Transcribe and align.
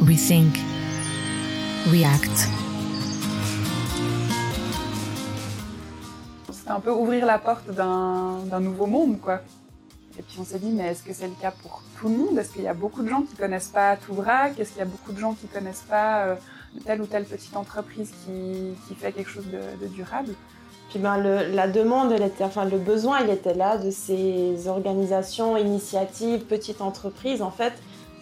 rethink, 0.00 0.56
react. 1.90 2.48
C'était 6.50 6.70
un 6.70 6.80
peu 6.80 6.90
ouvrir 6.90 7.26
la 7.26 7.38
porte 7.38 7.70
d'un 7.70 8.60
nouveau 8.60 8.86
monde, 8.86 9.20
quoi. 9.20 9.40
Et 10.18 10.22
puis 10.22 10.38
on 10.40 10.44
s'est 10.44 10.58
dit, 10.58 10.70
mais 10.70 10.88
est-ce 10.88 11.02
que 11.02 11.12
c'est 11.12 11.28
le 11.28 11.34
cas 11.40 11.50
pour 11.50 11.82
tout 11.98 12.08
le 12.08 12.16
monde? 12.16 12.38
Est-ce 12.38 12.52
qu'il 12.52 12.62
y 12.62 12.68
a 12.68 12.74
beaucoup 12.74 13.02
de 13.02 13.08
gens 13.08 13.22
qui 13.22 13.34
connaissent 13.36 13.68
pas 13.68 13.96
tout 13.96 14.14
vrac 14.14 14.58
Est-ce 14.58 14.70
qu'il 14.70 14.78
y 14.78 14.82
a 14.82 14.86
beaucoup 14.86 15.12
de 15.12 15.18
gens 15.18 15.34
qui 15.34 15.46
connaissent 15.46 15.86
pas 15.88 16.24
euh, 16.24 16.34
telle 16.84 17.02
ou 17.02 17.06
telle 17.06 17.24
petite 17.24 17.56
entreprise 17.56 18.10
qui, 18.24 18.74
qui 18.88 18.94
fait 18.94 19.12
quelque 19.12 19.30
chose 19.30 19.46
de, 19.46 19.84
de 19.84 19.88
durable? 19.88 20.34
Puis 20.90 20.98
ben, 20.98 21.18
le, 21.18 21.54
la 21.54 21.68
demande, 21.68 22.12
elle 22.12 22.22
était, 22.22 22.44
enfin 22.44 22.64
le 22.64 22.78
besoin, 22.78 23.20
il 23.20 23.30
était 23.30 23.54
là 23.54 23.78
de 23.78 23.90
ces 23.90 24.66
organisations, 24.66 25.56
initiatives, 25.56 26.40
petites 26.40 26.80
entreprises, 26.80 27.42
en 27.42 27.50
fait, 27.50 27.74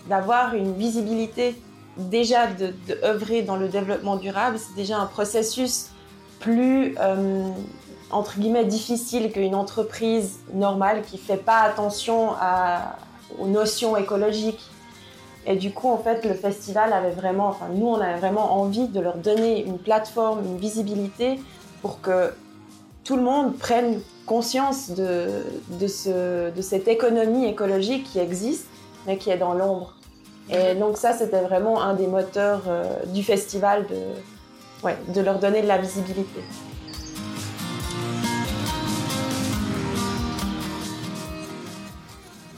d'avoir 0.09 0.55
une 0.55 0.75
visibilité. 0.75 1.57
Déjà, 1.99 2.47
de, 2.47 2.73
œuvrer 3.03 3.43
dans 3.43 3.57
le 3.57 3.69
développement 3.69 4.17
durable, 4.17 4.59
c'est 4.59 4.75
déjà 4.77 4.99
un 4.99 5.07
processus 5.07 5.91
plus, 6.39 6.95
euh, 7.01 7.49
entre 8.11 8.39
guillemets, 8.39 8.65
difficile 8.65 9.33
qu'une 9.33 9.57
entreprise 9.57 10.39
normale 10.55 11.03
qui 11.03 11.19
fait 11.19 11.37
pas 11.37 11.61
attention 11.61 12.31
aux 13.41 13.47
notions 13.47 13.97
écologiques. 13.97 14.71
Et 15.45 15.57
du 15.57 15.73
coup, 15.73 15.89
en 15.89 15.99
fait, 15.99 16.25
le 16.25 16.35
festival 16.35 16.93
avait 16.93 17.11
vraiment, 17.11 17.49
enfin, 17.49 17.67
nous, 17.73 17.87
on 17.87 18.01
avait 18.01 18.19
vraiment 18.19 18.61
envie 18.61 18.87
de 18.87 19.01
leur 19.01 19.17
donner 19.17 19.65
une 19.65 19.79
plateforme, 19.79 20.45
une 20.45 20.59
visibilité 20.59 21.41
pour 21.83 22.01
que 22.01 22.33
tout 23.03 23.17
le 23.17 23.23
monde 23.23 23.57
prenne 23.57 24.01
conscience 24.27 24.91
de, 24.91 25.43
ce, 25.89 26.51
de 26.51 26.63
cette 26.63 26.87
économie 26.87 27.47
écologique 27.47 28.05
qui 28.05 28.19
existe, 28.19 28.67
mais 29.07 29.17
qui 29.17 29.31
est 29.31 29.39
dans 29.39 29.55
l'ombre. 29.55 29.98
Et 30.51 30.75
donc 30.75 30.97
ça, 30.97 31.13
c'était 31.13 31.43
vraiment 31.43 31.83
un 31.83 31.95
des 31.95 32.07
moteurs 32.07 32.63
euh, 32.69 32.85
du 33.07 33.23
festival, 33.23 33.87
de, 33.87 35.13
de 35.13 35.21
leur 35.21 35.39
donner 35.39 35.63
de 35.63 35.67
la 35.67 35.79
visibilité. 35.79 36.41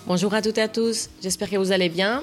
Bonjour 0.07 0.35
à 0.35 0.43
toutes 0.43 0.59
et 0.59 0.63
à 0.63 0.69
tous, 0.69 1.09
j'espère 1.23 1.51
que 1.51 1.57
vous 1.57 1.73
allez 1.73 1.89
bien. 1.89 2.23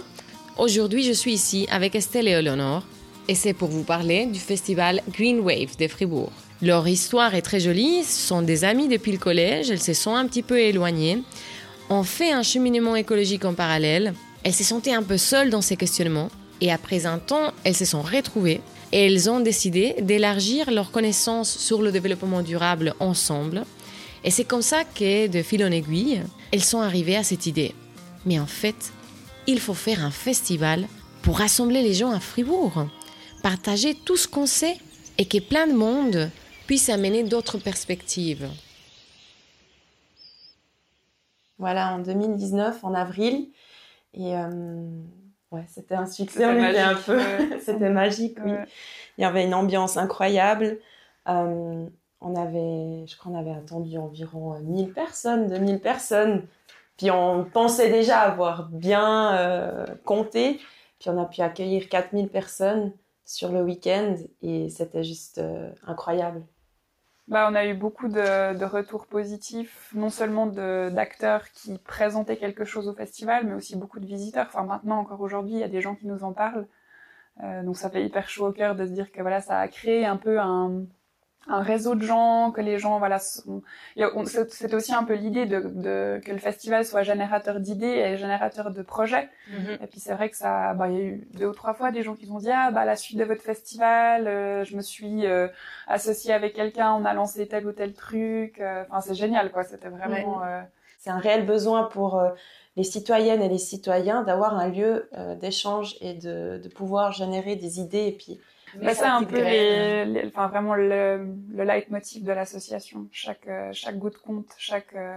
Aujourd'hui, 0.58 1.04
je 1.04 1.14
suis 1.14 1.34
ici 1.34 1.68
avec 1.72 1.96
Estelle 1.96 2.28
et 2.28 2.32
Eleonore, 2.32 2.84
et 3.28 3.36
c'est 3.36 3.54
pour 3.54 3.70
vous 3.70 3.84
parler 3.84 4.26
du 4.26 4.40
festival 4.40 5.02
Green 5.10 5.40
Wave 5.40 5.78
de 5.78 5.88
Fribourg. 5.88 6.32
Leur 6.62 6.88
histoire 6.88 7.36
est 7.36 7.42
très 7.42 7.60
jolie, 7.60 8.04
ce 8.04 8.28
sont 8.28 8.42
des 8.42 8.64
amis 8.64 8.88
depuis 8.88 9.12
le 9.12 9.20
collège, 9.20 9.70
elles 9.70 9.82
se 9.82 9.94
sont 9.94 10.16
un 10.16 10.26
petit 10.28 10.44
peu 10.44 10.60
éloignées, 10.60 11.24
ont 11.90 12.04
fait 12.04 12.32
un 12.32 12.44
cheminement 12.44 12.96
écologique 12.96 13.46
en 13.46 13.54
parallèle, 13.54 14.14
elles 14.48 14.54
se 14.54 14.64
sentaient 14.64 14.94
un 14.94 15.04
peu 15.04 15.18
seules 15.18 15.50
dans 15.50 15.62
ces 15.62 15.76
questionnements, 15.76 16.30
et 16.62 16.72
après 16.72 17.06
un 17.06 17.20
temps, 17.20 17.52
elles 17.66 17.76
se 17.76 17.84
sont 17.84 18.02
retrouvées 18.02 18.62
et 18.94 19.06
elles 19.06 19.30
ont 19.30 19.42
décidé 19.42 19.96
d'élargir 20.00 20.72
leurs 20.72 20.92
connaissances 20.92 21.50
sur 21.50 21.82
le 21.82 21.92
développement 21.92 22.42
durable 22.42 22.94
ensemble. 23.02 23.66
Et 24.24 24.32
c'est 24.32 24.46
comme 24.46 24.62
ça 24.62 24.86
que, 24.86 25.28
de 25.28 25.42
fil 25.42 25.66
en 25.66 25.72
aiguille, 25.72 26.22
elles 26.54 26.64
sont 26.64 26.80
arrivées 26.80 27.18
à 27.18 27.24
cette 27.24 27.46
idée. 27.46 27.76
Mais 28.26 28.40
en 28.40 28.46
fait, 28.46 28.94
il 29.48 29.60
faut 29.60 29.74
faire 29.74 30.06
un 30.06 30.12
festival 30.12 30.88
pour 31.24 31.40
rassembler 31.40 31.82
les 31.82 31.94
gens 31.94 32.12
à 32.12 32.22
Fribourg, 32.22 32.88
partager 33.44 33.96
tout 33.96 34.16
ce 34.16 34.30
qu'on 34.30 34.48
sait 34.48 34.78
et 35.18 35.26
que 35.26 35.40
plein 35.40 35.68
de 35.68 35.74
monde 35.74 36.32
puisse 36.68 36.88
amener 36.88 37.24
d'autres 37.24 37.58
perspectives. 37.58 38.48
Voilà, 41.58 41.94
en 41.94 42.00
2019, 42.00 42.82
en 42.86 42.94
avril, 42.94 43.50
et 44.18 44.36
euh, 44.36 44.50
ouais, 45.52 45.66
c'était 45.68 45.96
un 45.96 46.08
succès, 46.08 46.44
un 46.44 46.96
peu, 46.96 47.20
c'était 47.62 47.90
magique, 47.90 48.38
oui. 48.44 48.54
Il 49.18 49.22
y 49.22 49.26
avait 49.26 49.46
une 49.46 49.54
ambiance 49.54 49.98
incroyable. 49.98 50.80
Euh, 51.28 51.86
on 52.22 52.36
avait, 52.36 53.06
je 53.08 53.18
crois, 53.18 53.32
on 53.32 53.40
avait 53.40 53.52
attendu 53.52 53.98
environ 53.98 54.60
1000 54.60 54.92
personnes, 54.92 55.48
2000 55.48 55.80
personnes. 55.80 56.44
Puis 56.98 57.12
on 57.12 57.46
pensait 57.46 57.92
déjà 57.92 58.22
avoir 58.22 58.70
bien 58.70 59.38
euh, 59.38 59.86
compté. 60.04 60.60
Puis 61.00 61.10
on 61.10 61.22
a 61.22 61.26
pu 61.26 61.42
accueillir 61.42 61.90
4000 61.90 62.28
personnes 62.30 62.92
sur 63.24 63.52
le 63.52 63.62
week-end 63.62 64.16
et 64.42 64.70
c'était 64.70 65.04
juste 65.04 65.38
euh, 65.38 65.70
incroyable. 65.86 66.42
Bah, 67.28 67.50
on 67.52 67.56
a 67.56 67.66
eu 67.66 67.74
beaucoup 67.74 68.08
de, 68.08 68.64
retours 68.66 69.06
positifs, 69.06 69.92
non 69.94 70.10
seulement 70.10 70.48
d'acteurs 70.48 71.50
qui 71.52 71.78
présentaient 71.80 72.38
quelque 72.38 72.64
chose 72.64 72.88
au 72.88 72.94
festival, 72.94 73.46
mais 73.46 73.54
aussi 73.54 73.76
beaucoup 73.76 74.00
de 74.00 74.06
visiteurs. 74.06 74.46
Enfin, 74.48 74.64
maintenant, 74.64 75.00
encore 75.00 75.20
aujourd'hui, 75.20 75.54
il 75.56 75.60
y 75.60 75.64
a 75.64 75.68
des 75.68 75.82
gens 75.82 75.96
qui 75.96 76.08
nous 76.08 76.24
en 76.24 76.32
parlent. 76.32 76.68
Euh, 77.44 77.64
donc, 77.64 77.78
ça 77.78 77.90
fait 77.90 78.04
hyper 78.06 78.30
chaud 78.30 78.48
au 78.48 78.52
cœur 78.54 78.76
de 78.76 78.86
se 78.86 78.92
dire 78.92 79.12
que 79.12 79.22
voilà, 79.22 79.42
ça 79.42 79.60
a 79.60 79.68
créé 79.68 80.06
un 80.06 80.18
peu 80.18 80.40
un, 80.40 80.86
un 81.50 81.62
réseau 81.62 81.96
de 81.96 82.02
gens, 82.02 82.52
que 82.52 82.62
les 82.62 82.78
gens, 82.78 83.00
voilà, 83.00 83.20
c'est 83.20 84.74
aussi 84.74 84.94
un 84.94 85.04
peu 85.04 85.14
l'idée 85.14 85.46
de, 85.46 85.60
de, 85.62 86.22
que 86.24 86.32
le 86.32 86.38
festival 86.40 86.86
soit 86.86 87.04
générateur 87.04 87.60
d'idées 87.60 87.86
et 88.06 88.18
générateur 88.18 88.72
de 88.72 88.82
projets. 88.82 89.30
Mm 89.50 89.56
-hmm. 89.56 89.84
Et 89.84 89.88
puis 89.88 90.00
c'est 90.00 90.14
vrai 90.14 90.30
que 90.30 90.36
ça, 90.36 90.74
bah, 90.74 90.88
il 90.90 90.94
y 90.98 91.00
a 91.02 91.04
eu 91.04 91.28
deux 91.40 91.48
ou 91.48 91.54
trois 91.54 91.74
fois 91.74 91.92
des 91.92 92.04
gens 92.04 92.16
qui 92.16 92.30
ont 92.30 92.40
dit 92.40 92.52
ah 92.52 92.72
bah 92.72 92.82
à 92.82 92.86
la 92.86 92.96
suite 92.96 93.18
de 93.18 93.24
votre 93.32 93.42
festival, 93.52 94.28
euh, 94.28 94.64
je 94.68 94.76
me 94.76 94.82
suis 94.82 95.26
euh, 95.26 95.48
associée 95.88 96.34
avec 96.34 96.52
quelqu'un, 96.54 96.90
on 97.00 97.06
a 97.06 97.14
lancé 97.14 97.48
tel 97.48 97.64
ou 97.70 97.72
tel 97.72 97.92
truc. 97.94 98.54
Euh, 98.60 98.84
enfin 98.90 99.02
c'est 99.02 99.16
génial 99.24 99.46
quoi, 99.54 99.64
c'était 99.64 99.90
vraiment. 99.98 100.40
Ouais. 100.40 100.64
C'est 101.00 101.12
un 101.12 101.20
réel 101.20 101.46
besoin 101.46 101.82
pour 101.96 102.12
les 102.76 102.84
citoyennes 102.96 103.42
et 103.48 103.50
les 103.58 103.64
citoyens 103.74 104.20
d'avoir 104.28 104.52
un 104.64 104.68
lieu 104.78 104.94
d'échange 105.40 105.90
et 106.02 106.14
de, 106.26 106.36
de 106.64 106.70
pouvoir 106.80 107.08
générer 107.22 107.56
des 107.56 107.74
idées 107.86 108.08
et 108.12 108.16
puis 108.22 108.36
bah, 108.76 108.94
c'est 108.94 109.06
un 109.06 109.24
peu 109.24 109.42
les, 109.42 110.06
les, 110.06 110.28
enfin 110.28 110.48
vraiment 110.48 110.76
le, 110.76 111.34
le 111.50 111.64
leitmotiv 111.64 112.24
de 112.24 112.32
l'association. 112.32 113.08
Chaque 113.12 113.48
euh, 113.48 113.70
chaque 113.72 113.98
goutte 113.98 114.18
compte, 114.18 114.48
chaque 114.58 114.94
euh, 114.96 115.16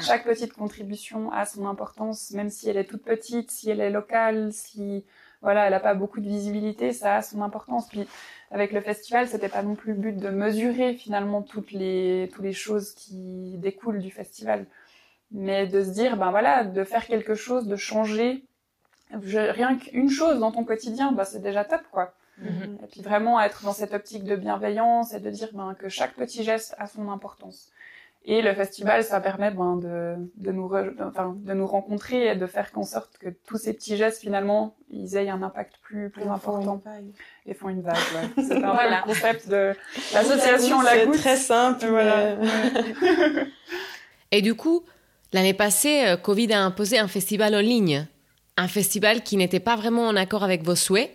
chaque 0.00 0.24
petite 0.24 0.52
contribution 0.52 1.32
a 1.32 1.46
son 1.46 1.66
importance, 1.66 2.30
même 2.32 2.50
si 2.50 2.68
elle 2.68 2.76
est 2.76 2.84
toute 2.84 3.02
petite, 3.02 3.50
si 3.50 3.70
elle 3.70 3.80
est 3.80 3.90
locale, 3.90 4.52
si 4.52 5.04
voilà, 5.42 5.66
elle 5.66 5.74
a 5.74 5.80
pas 5.80 5.94
beaucoup 5.94 6.20
de 6.20 6.28
visibilité, 6.28 6.92
ça 6.92 7.16
a 7.16 7.22
son 7.22 7.40
importance. 7.42 7.88
Puis 7.88 8.06
avec 8.50 8.72
le 8.72 8.80
festival, 8.82 9.26
c'était 9.26 9.48
pas 9.48 9.62
non 9.62 9.74
plus 9.74 9.94
le 9.94 9.98
but 9.98 10.16
de 10.16 10.28
mesurer 10.28 10.94
finalement 10.94 11.42
toutes 11.42 11.72
les 11.72 12.28
toutes 12.32 12.44
les 12.44 12.52
choses 12.52 12.94
qui 12.94 13.56
découlent 13.58 14.00
du 14.00 14.10
festival, 14.10 14.66
mais 15.30 15.66
de 15.66 15.82
se 15.82 15.90
dire 15.90 16.16
ben 16.16 16.30
voilà, 16.30 16.64
de 16.64 16.84
faire 16.84 17.06
quelque 17.06 17.34
chose, 17.34 17.66
de 17.66 17.76
changer 17.76 18.44
je, 19.22 19.38
rien 19.38 19.76
qu'une 19.76 20.10
chose 20.10 20.38
dans 20.38 20.52
ton 20.52 20.64
quotidien, 20.64 21.12
bah 21.12 21.24
c'est 21.24 21.42
déjà 21.42 21.64
top 21.64 21.82
quoi. 21.90 22.12
Mmh. 22.40 22.84
Et 22.84 22.86
puis 22.86 23.02
vraiment 23.02 23.40
être 23.40 23.64
dans 23.64 23.72
cette 23.72 23.92
optique 23.92 24.24
de 24.24 24.36
bienveillance 24.36 25.12
et 25.12 25.20
de 25.20 25.30
dire 25.30 25.48
ben, 25.52 25.74
que 25.74 25.88
chaque 25.88 26.14
petit 26.14 26.42
geste 26.42 26.74
a 26.78 26.86
son 26.86 27.08
importance. 27.10 27.70
Et 28.26 28.42
le 28.42 28.52
festival, 28.52 29.02
ça 29.02 29.18
permet 29.20 29.50
ben, 29.50 29.76
de, 29.76 30.16
de, 30.36 30.52
nous 30.52 30.68
re... 30.68 30.90
enfin, 31.00 31.34
de 31.38 31.54
nous 31.54 31.66
rencontrer 31.66 32.28
et 32.28 32.36
de 32.36 32.46
faire 32.46 32.70
qu'en 32.70 32.82
sorte 32.82 33.16
que 33.18 33.30
tous 33.46 33.56
ces 33.56 33.72
petits 33.72 33.96
gestes, 33.96 34.20
finalement, 34.20 34.76
ils 34.90 35.16
aient 35.16 35.30
un 35.30 35.42
impact 35.42 35.76
plus, 35.82 36.10
plus 36.10 36.24
et 36.24 36.28
important. 36.28 36.82
Font 36.84 36.92
et 37.46 37.54
font 37.54 37.70
une 37.70 37.80
vague, 37.80 37.96
ouais. 37.96 38.44
C'est 38.44 38.62
un 38.62 38.74
voilà. 38.74 39.02
peu 39.02 39.08
le 39.08 39.14
concept 39.14 39.48
de 39.48 39.74
l'association 40.14 40.82
La 40.82 41.06
Goutte. 41.06 41.14
C'est 41.14 41.20
très 41.20 41.36
simple. 41.36 41.86
Voilà. 41.86 42.36
Mais... 42.36 43.46
et 44.32 44.42
du 44.42 44.54
coup, 44.54 44.84
l'année 45.32 45.54
passée, 45.54 46.04
euh, 46.06 46.16
Covid 46.18 46.52
a 46.52 46.62
imposé 46.62 46.98
un 46.98 47.08
festival 47.08 47.54
en 47.54 47.60
ligne. 47.60 48.06
Un 48.58 48.68
festival 48.68 49.22
qui 49.22 49.38
n'était 49.38 49.60
pas 49.60 49.76
vraiment 49.76 50.06
en 50.06 50.14
accord 50.14 50.44
avec 50.44 50.62
vos 50.62 50.76
souhaits. 50.76 51.10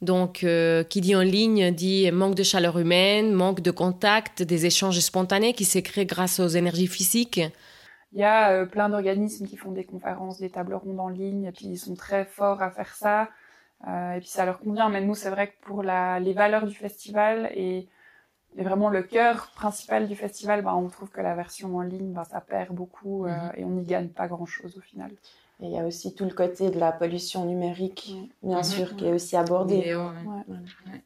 Donc, 0.00 0.44
euh, 0.44 0.84
qui 0.84 1.00
dit 1.00 1.16
en 1.16 1.22
ligne 1.22 1.72
dit 1.72 2.10
manque 2.12 2.36
de 2.36 2.44
chaleur 2.44 2.78
humaine, 2.78 3.32
manque 3.32 3.60
de 3.60 3.72
contact, 3.72 4.42
des 4.42 4.64
échanges 4.66 5.00
spontanés 5.00 5.54
qui 5.54 5.64
se 5.64 5.78
créent 5.80 6.06
grâce 6.06 6.38
aux 6.38 6.48
énergies 6.48 6.86
physiques. 6.86 7.40
Il 8.12 8.20
y 8.20 8.24
a 8.24 8.50
euh, 8.52 8.66
plein 8.66 8.88
d'organismes 8.88 9.46
qui 9.46 9.56
font 9.56 9.72
des 9.72 9.84
conférences, 9.84 10.38
des 10.38 10.50
tables 10.50 10.74
rondes 10.74 11.00
en 11.00 11.08
ligne, 11.08 11.44
et 11.44 11.52
puis 11.52 11.66
ils 11.66 11.78
sont 11.78 11.94
très 11.96 12.24
forts 12.24 12.62
à 12.62 12.70
faire 12.70 12.94
ça, 12.94 13.28
euh, 13.88 14.12
et 14.14 14.20
puis 14.20 14.28
ça 14.28 14.44
leur 14.46 14.60
convient. 14.60 14.88
Mais 14.88 15.00
nous, 15.02 15.14
c'est 15.14 15.30
vrai 15.30 15.48
que 15.48 15.56
pour 15.62 15.82
la, 15.82 16.20
les 16.20 16.32
valeurs 16.32 16.66
du 16.66 16.74
festival 16.74 17.50
et, 17.54 17.88
et 18.56 18.62
vraiment 18.62 18.88
le 18.90 19.02
cœur 19.02 19.50
principal 19.54 20.08
du 20.08 20.16
festival, 20.16 20.62
bah, 20.62 20.74
on 20.76 20.88
trouve 20.88 21.10
que 21.10 21.20
la 21.20 21.34
version 21.34 21.76
en 21.76 21.82
ligne, 21.82 22.12
bah, 22.12 22.24
ça 22.24 22.40
perd 22.40 22.74
beaucoup 22.74 23.26
-hmm. 23.26 23.52
et 23.56 23.64
on 23.64 23.70
n'y 23.70 23.84
gagne 23.84 24.08
pas 24.08 24.28
grand-chose 24.28 24.76
au 24.78 24.80
final. 24.80 25.10
Et 25.60 25.66
il 25.66 25.72
y 25.72 25.78
a 25.78 25.84
aussi 25.84 26.14
tout 26.14 26.24
le 26.24 26.32
côté 26.32 26.70
de 26.70 26.78
la 26.78 26.92
pollution 26.92 27.44
numérique, 27.44 28.14
bien 28.42 28.60
mmh. 28.60 28.64
sûr, 28.64 28.92
mmh. 28.92 28.96
qui 28.96 29.06
est 29.06 29.12
aussi 29.12 29.36
abordé. 29.36 29.76
Vidéo, 29.76 30.02
ouais. 30.02 30.44
Ouais. 30.46 31.02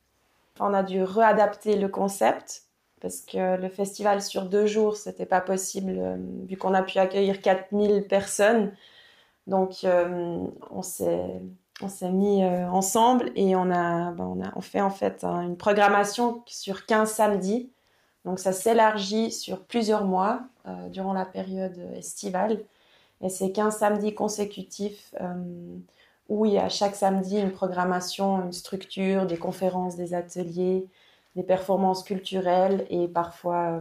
Enfin, 0.54 0.70
on 0.70 0.74
a 0.74 0.82
dû 0.82 1.02
réadapter 1.02 1.76
le 1.76 1.88
concept 1.88 2.64
parce 3.02 3.20
que 3.20 3.60
le 3.60 3.68
festival 3.68 4.22
sur 4.22 4.46
deux 4.46 4.66
jours, 4.66 4.96
c'était 4.96 5.26
pas 5.26 5.40
possible 5.40 5.94
euh, 5.98 6.16
vu 6.46 6.56
qu'on 6.56 6.72
a 6.72 6.82
pu 6.82 6.98
accueillir 6.98 7.40
4000 7.42 8.06
personnes. 8.06 8.72
Donc, 9.48 9.84
euh, 9.84 10.46
on 10.70 10.82
s'est 10.82 11.42
on 11.82 11.88
s'est 11.88 12.12
mis 12.12 12.44
euh, 12.44 12.68
ensemble 12.68 13.32
et 13.34 13.56
on 13.56 13.70
a, 13.70 14.12
ben, 14.12 14.24
on 14.24 14.44
a 14.44 14.52
on 14.54 14.60
fait 14.60 14.80
en 14.80 14.90
fait 14.90 15.24
hein, 15.24 15.42
une 15.42 15.56
programmation 15.56 16.42
sur 16.46 16.86
15 16.86 17.10
samedis. 17.10 17.72
Donc, 18.24 18.38
ça 18.38 18.52
s'élargit 18.52 19.32
sur 19.32 19.64
plusieurs 19.64 20.04
mois 20.04 20.42
durant 20.90 21.12
la 21.12 21.24
période 21.24 21.76
estivale. 21.96 22.62
Et 23.22 23.28
c'est 23.28 23.52
15 23.52 23.76
samedis 23.76 24.14
consécutifs 24.14 25.14
euh, 25.20 25.34
où 26.28 26.44
il 26.44 26.52
y 26.52 26.58
a 26.58 26.68
chaque 26.68 26.96
samedi 26.96 27.38
une 27.38 27.52
programmation, 27.52 28.44
une 28.44 28.52
structure, 28.52 29.26
des 29.26 29.36
conférences, 29.36 29.96
des 29.96 30.14
ateliers, 30.14 30.88
des 31.36 31.42
performances 31.42 32.02
culturelles 32.02 32.86
et 32.90 33.08
parfois 33.08 33.80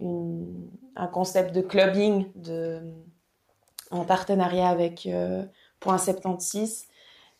un 0.00 1.06
concept 1.08 1.54
de 1.54 1.60
clubbing 1.60 2.26
de, 2.34 2.80
en 3.90 4.04
partenariat 4.04 4.68
avec 4.68 5.08
Point 5.80 5.98
76. 5.98 6.86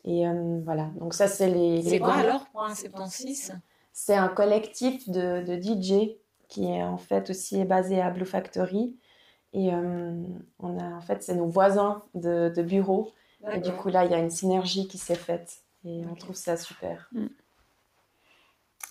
Et 0.05 0.25
voilà, 0.65 0.91
donc 0.99 1.15
ça 1.15 1.29
c'est 1.29 1.49
les... 1.49 1.83
C'est 1.83 1.99
quoi 1.99 2.15
alors 2.15 2.47
Point 2.53 2.75
76 2.75 3.55
C'est 3.93 4.15
un 4.15 4.29
collectif 4.29 5.09
de, 5.09 5.43
de 5.43 5.61
DJ 5.61 6.17
qui 6.49 6.67
est 6.67 6.83
en 6.83 6.99
fait 6.99 7.31
aussi 7.31 7.65
basé 7.65 8.01
à 8.01 8.11
Blue 8.11 8.27
Factory. 8.27 8.95
Et 9.55 9.71
on 9.73 10.79
a 10.79 10.85
en 10.85 11.01
fait, 11.01 11.23
c'est 11.23 11.35
nos 11.35 11.47
voisins 11.47 12.03
de, 12.15 12.53
de 12.55 12.63
bureau. 12.63 13.13
Et 13.53 13.61
du 13.61 13.73
coup, 13.73 13.89
là, 13.89 14.05
il 14.05 14.11
y 14.11 14.15
a 14.15 14.19
une 14.19 14.31
synergie 14.31 14.89
qui 14.89 14.99
s'est 14.99 15.15
faite. 15.15 15.63
Et 15.85 16.03
on 16.11 16.15
trouve 16.15 16.35
ça 16.35 16.57
super. 16.57 17.09
Mm. 17.13 17.27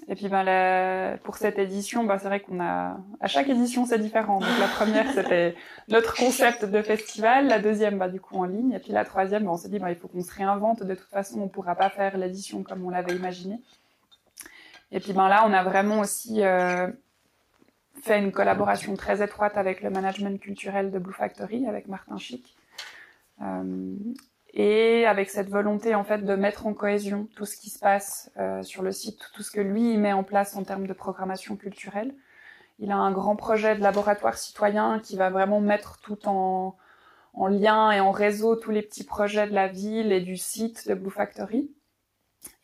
Et 0.07 0.15
puis 0.15 0.27
ben, 0.27 1.17
pour 1.23 1.37
cette 1.37 1.57
édition, 1.57 2.03
ben, 2.03 2.17
c'est 2.17 2.27
vrai 2.27 2.39
qu'on 2.41 2.59
a 2.59 2.97
à 3.21 3.27
chaque 3.27 3.47
édition 3.47 3.85
c'est 3.85 3.99
différent. 3.99 4.39
Donc 4.39 4.49
la 4.59 4.67
première 4.67 5.09
c'était 5.13 5.55
notre 5.87 6.15
concept 6.15 6.65
de 6.65 6.81
festival, 6.81 7.47
la 7.47 7.59
deuxième 7.59 7.97
bah, 7.97 8.09
du 8.09 8.19
coup 8.19 8.37
en 8.37 8.45
ligne, 8.45 8.73
et 8.73 8.79
puis 8.79 8.91
la 8.91 9.05
troisième 9.05 9.43
ben, 9.43 9.51
on 9.51 9.57
s'est 9.57 9.69
dit 9.69 9.79
ben, 9.79 9.89
il 9.89 9.95
faut 9.95 10.07
qu'on 10.07 10.23
se 10.23 10.33
réinvente. 10.33 10.83
De 10.83 10.95
toute 10.95 11.09
façon 11.09 11.41
on 11.41 11.47
pourra 11.47 11.75
pas 11.75 11.89
faire 11.89 12.17
l'édition 12.17 12.63
comme 12.63 12.83
on 12.85 12.89
l'avait 12.89 13.15
imaginé. 13.15 13.59
Et 14.91 14.99
puis 14.99 15.13
ben 15.13 15.27
là 15.29 15.45
on 15.47 15.53
a 15.53 15.63
vraiment 15.63 15.99
aussi 15.99 16.43
euh, 16.43 16.87
fait 18.03 18.19
une 18.19 18.33
collaboration 18.33 18.95
très 18.95 19.23
étroite 19.23 19.57
avec 19.57 19.81
le 19.81 19.89
management 19.89 20.39
culturel 20.39 20.91
de 20.91 20.99
Blue 20.99 21.13
Factory, 21.13 21.65
avec 21.67 21.87
Martin 21.87 22.17
Chic. 22.17 22.55
Euh, 23.41 23.95
et 24.53 25.07
avec 25.07 25.29
cette 25.29 25.49
volonté 25.49 25.95
en 25.95 26.03
fait 26.03 26.19
de 26.19 26.35
mettre 26.35 26.67
en 26.67 26.73
cohésion 26.73 27.27
tout 27.35 27.45
ce 27.45 27.57
qui 27.57 27.69
se 27.71 27.79
passe 27.79 28.29
euh, 28.37 28.61
sur 28.61 28.83
le 28.83 28.91
site, 28.91 29.19
tout 29.33 29.41
ce 29.41 29.49
que 29.49 29.61
lui 29.61 29.97
met 29.97 30.13
en 30.13 30.23
place 30.23 30.55
en 30.55 30.63
termes 30.63 30.85
de 30.85 30.93
programmation 30.93 31.55
culturelle. 31.55 32.13
Il 32.77 32.91
a 32.91 32.97
un 32.97 33.11
grand 33.11 33.35
projet 33.35 33.75
de 33.75 33.81
laboratoire 33.81 34.37
citoyen 34.37 34.99
qui 34.99 35.15
va 35.15 35.29
vraiment 35.29 35.61
mettre 35.61 35.99
tout 36.01 36.27
en, 36.27 36.75
en 37.33 37.47
lien 37.47 37.89
et 37.91 37.99
en 37.99 38.11
réseau 38.11 38.55
tous 38.55 38.71
les 38.71 38.81
petits 38.81 39.05
projets 39.05 39.47
de 39.47 39.53
la 39.53 39.69
ville 39.69 40.11
et 40.11 40.21
du 40.21 40.37
site 40.37 40.87
de 40.87 40.93
Blue 40.93 41.09
Factory. 41.09 41.71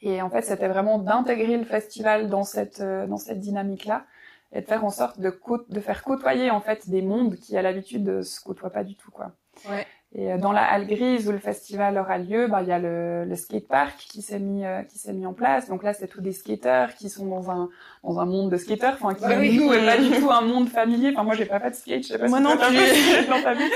Et 0.01 0.21
en 0.21 0.29
fait, 0.29 0.41
c'était 0.41 0.67
vraiment 0.67 0.99
d'intégrer 0.99 1.57
le 1.57 1.65
festival 1.65 2.29
dans 2.29 2.43
cette 2.43 2.81
euh, 2.81 3.07
dans 3.07 3.17
cette 3.17 3.39
dynamique-là 3.39 4.05
et 4.53 4.61
de 4.61 4.65
faire 4.65 4.83
en 4.83 4.89
sorte 4.89 5.19
de, 5.19 5.37
de 5.69 5.79
faire 5.79 6.03
côtoyer 6.03 6.51
en 6.51 6.61
fait 6.61 6.89
des 6.89 7.01
mondes 7.01 7.35
qui 7.35 7.57
à 7.57 7.61
l'habitude 7.61 8.07
ne 8.07 8.21
se 8.21 8.41
côtoient 8.41 8.71
pas 8.71 8.83
du 8.83 8.95
tout 8.95 9.11
quoi. 9.11 9.31
Ouais. 9.69 9.85
Et 10.11 10.31
euh, 10.31 10.37
dans 10.39 10.51
la 10.51 10.63
halle 10.63 10.87
grise 10.87 11.27
où 11.29 11.31
le 11.31 11.37
festival 11.37 11.95
aura 11.99 12.17
lieu, 12.17 12.47
bah, 12.47 12.63
il 12.63 12.67
y 12.67 12.71
a 12.71 12.79
le, 12.79 13.25
le 13.25 13.35
skatepark 13.35 13.95
qui 13.95 14.23
s'est 14.23 14.39
mis 14.39 14.65
euh, 14.65 14.81
qui 14.81 14.97
s'est 14.97 15.13
mis 15.13 15.27
en 15.27 15.33
place. 15.33 15.67
Donc 15.67 15.83
là, 15.83 15.93
c'est 15.93 16.07
tous 16.07 16.21
des 16.21 16.31
skateurs 16.31 16.95
qui 16.95 17.09
sont 17.09 17.27
dans 17.27 17.51
un 17.51 17.69
dans 18.03 18.19
un 18.19 18.25
monde 18.25 18.51
de 18.51 18.57
skateurs, 18.57 18.97
enfin 18.99 19.13
qui 19.13 19.23
oui, 19.25 19.59
nous 19.59 19.71
est 19.71 19.85
pas 19.85 19.97
du 19.97 20.09
tout 20.19 20.31
un 20.31 20.41
monde 20.41 20.67
familier. 20.67 21.11
Enfin 21.13 21.23
moi, 21.23 21.35
j'ai 21.35 21.45
pas 21.45 21.59
fait 21.59 21.69
de 21.69 21.75
skate, 21.75 22.03
je 22.03 22.07
sais 22.07 22.17
pas 22.17 22.27
moi 22.27 22.39
non 22.39 22.57
plus. 22.57 22.75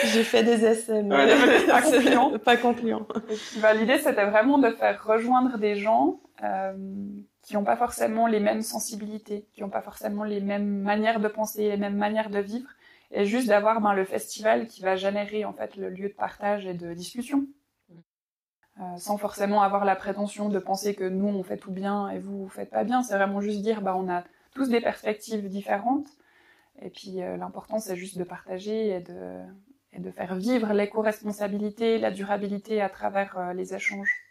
j'ai 0.05 0.23
fait 0.23 0.43
des 0.43 0.65
essais, 0.65 1.03
mais 1.03 1.27
pas 1.67 1.81
concluants. 1.83 2.39
pas 2.39 2.57
concluant. 2.57 3.07
Bah, 3.61 3.75
l'idée, 3.75 3.99
c'était 3.99 4.25
vraiment 4.25 4.57
de 4.57 4.71
faire 4.71 5.03
rejoindre 5.05 5.59
des 5.59 5.75
gens. 5.75 6.19
Euh, 6.43 6.73
qui 7.43 7.53
n'ont 7.55 7.63
pas 7.63 7.75
forcément 7.75 8.25
les 8.25 8.39
mêmes 8.39 8.61
sensibilités, 8.61 9.45
qui 9.53 9.61
n'ont 9.61 9.69
pas 9.69 9.81
forcément 9.81 10.23
les 10.23 10.41
mêmes 10.41 10.81
manières 10.81 11.19
de 11.19 11.27
penser, 11.27 11.69
les 11.69 11.77
mêmes 11.77 11.97
manières 11.97 12.29
de 12.29 12.39
vivre, 12.39 12.69
et 13.11 13.25
juste 13.25 13.47
d'avoir 13.47 13.81
ben, 13.81 13.93
le 13.93 14.05
festival 14.05 14.65
qui 14.65 14.81
va 14.81 14.95
générer 14.95 15.45
en 15.45 15.53
fait 15.53 15.75
le 15.75 15.89
lieu 15.89 16.07
de 16.07 16.13
partage 16.13 16.65
et 16.65 16.73
de 16.73 16.93
discussion, 16.93 17.45
euh, 18.79 18.97
sans 18.97 19.17
forcément 19.17 19.61
avoir 19.61 19.85
la 19.85 19.95
prétention 19.95 20.49
de 20.49 20.57
penser 20.57 20.95
que 20.95 21.03
nous 21.03 21.27
on 21.27 21.43
fait 21.43 21.57
tout 21.57 21.71
bien 21.71 22.09
et 22.09 22.17
vous 22.17 22.43
vous 22.43 22.49
faites 22.49 22.71
pas 22.71 22.83
bien. 22.83 23.03
C'est 23.03 23.15
vraiment 23.15 23.41
juste 23.41 23.61
dire 23.61 23.81
bah 23.81 23.95
on 23.95 24.09
a 24.09 24.23
tous 24.55 24.69
des 24.69 24.81
perspectives 24.81 25.47
différentes, 25.49 26.07
et 26.81 26.89
puis 26.89 27.21
euh, 27.21 27.35
l'important 27.37 27.79
c'est 27.79 27.97
juste 27.97 28.17
de 28.17 28.23
partager 28.23 28.87
et 28.87 28.99
de 29.01 29.41
et 29.95 29.99
de 29.99 30.09
faire 30.09 30.35
vivre 30.35 30.73
l'éco-responsabilité, 30.73 31.99
la 31.99 32.09
durabilité 32.09 32.81
à 32.81 32.89
travers 32.89 33.37
euh, 33.37 33.53
les 33.53 33.75
échanges. 33.75 34.22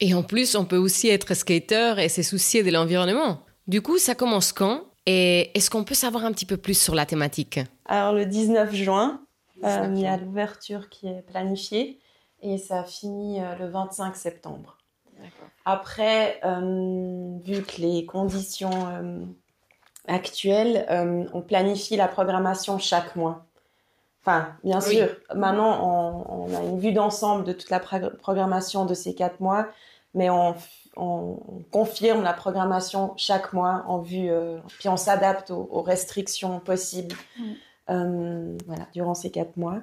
Et 0.00 0.14
en 0.14 0.22
plus, 0.22 0.54
on 0.54 0.64
peut 0.64 0.76
aussi 0.76 1.08
être 1.08 1.34
skater 1.34 1.94
et 1.98 2.08
se 2.08 2.22
soucier 2.22 2.62
de 2.62 2.70
l'environnement. 2.70 3.40
Du 3.66 3.80
coup, 3.80 3.98
ça 3.98 4.14
commence 4.14 4.52
quand? 4.52 4.82
Et 5.06 5.56
est-ce 5.56 5.70
qu'on 5.70 5.84
peut 5.84 5.94
savoir 5.94 6.24
un 6.24 6.32
petit 6.32 6.46
peu 6.46 6.56
plus 6.56 6.78
sur 6.78 6.94
la 6.94 7.06
thématique? 7.06 7.60
Alors 7.86 8.12
le 8.14 8.24
19 8.24 8.74
juin, 8.74 9.20
euh, 9.62 9.88
il 9.94 10.00
y 10.00 10.06
a 10.06 10.16
l'ouverture 10.16 10.88
qui 10.88 11.06
est 11.06 11.22
planifiée 11.22 11.98
et 12.42 12.58
ça 12.58 12.84
finit 12.84 13.40
euh, 13.40 13.54
le 13.56 13.68
25 13.68 14.16
septembre. 14.16 14.78
Après, 15.64 16.40
euh, 16.44 17.38
vu 17.44 17.62
que 17.62 17.80
les 17.80 18.04
conditions 18.04 18.88
actuelles, 20.06 20.86
on 21.32 21.40
planifie 21.40 21.96
la 21.96 22.08
programmation 22.08 22.78
chaque 22.78 23.16
mois. 23.16 23.46
Enfin, 24.26 24.48
bien 24.64 24.80
sûr, 24.80 25.08
maintenant 25.34 26.26
on, 26.28 26.46
on, 26.46 26.56
a 26.56 26.62
une 26.62 26.78
vue 26.78 26.92
d'ensemble 26.92 27.44
de 27.44 27.52
toute 27.52 27.68
la 27.68 27.78
programmation 27.78 28.86
de 28.86 28.94
ces 28.94 29.14
quatre 29.14 29.40
mois, 29.40 29.66
mais 30.14 30.30
on 30.30 30.54
on, 30.96 31.62
confirme 31.70 32.22
la 32.22 32.32
programmation 32.32 33.14
chaque 33.16 33.52
mois 33.52 33.84
en 33.86 33.98
vue, 33.98 34.30
euh, 34.30 34.58
puis 34.78 34.88
on 34.88 34.96
s'adapte 34.96 35.50
aux, 35.50 35.82
restrictions 35.82 36.60
possibles 36.60 37.16
mm. 37.38 37.42
euh, 37.90 38.56
voilà, 38.66 38.86
durant 38.92 39.14
ces 39.14 39.30
quatre 39.30 39.56
mois. 39.56 39.80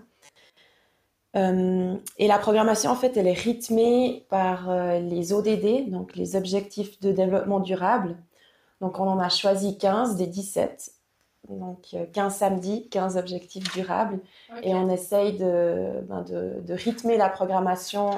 Euh, 1.35 1.95
et 2.17 2.27
la 2.27 2.37
programmation, 2.39 2.91
en 2.91 2.95
fait, 2.95 3.15
elle 3.15 3.27
est 3.27 3.33
rythmée 3.33 4.25
par 4.29 4.69
les 4.99 5.31
ODD, 5.31 5.89
donc 5.89 6.15
les 6.15 6.35
objectifs 6.35 6.99
de 6.99 7.11
développement 7.11 7.59
durable. 7.59 8.17
Donc, 8.81 8.99
on 8.99 9.07
en 9.07 9.19
a 9.19 9.29
choisi 9.29 9.77
15 9.77 10.17
des 10.17 10.27
17. 10.27 10.91
Donc, 11.59 11.95
15 12.13 12.35
samedis, 12.35 12.87
15 12.89 13.17
objectifs 13.17 13.71
durables. 13.73 14.19
Et 14.63 14.73
on 14.73 14.89
essaye 14.89 15.37
de, 15.37 16.01
ben, 16.07 16.21
de, 16.21 16.61
de, 16.61 16.73
rythmer 16.73 17.17
la 17.17 17.29
programmation 17.29 18.11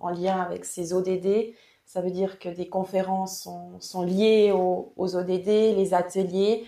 en 0.00 0.10
lien 0.10 0.40
avec 0.40 0.64
ces 0.64 0.92
ODD 0.92 1.54
ça 1.88 2.02
veut 2.02 2.10
dire 2.10 2.38
que 2.38 2.50
des 2.50 2.68
conférences 2.68 3.48
sont, 3.80 4.02
liées 4.02 4.52
aux, 4.52 4.92
ODD, 4.98 5.46
les 5.46 5.94
ateliers. 5.94 6.66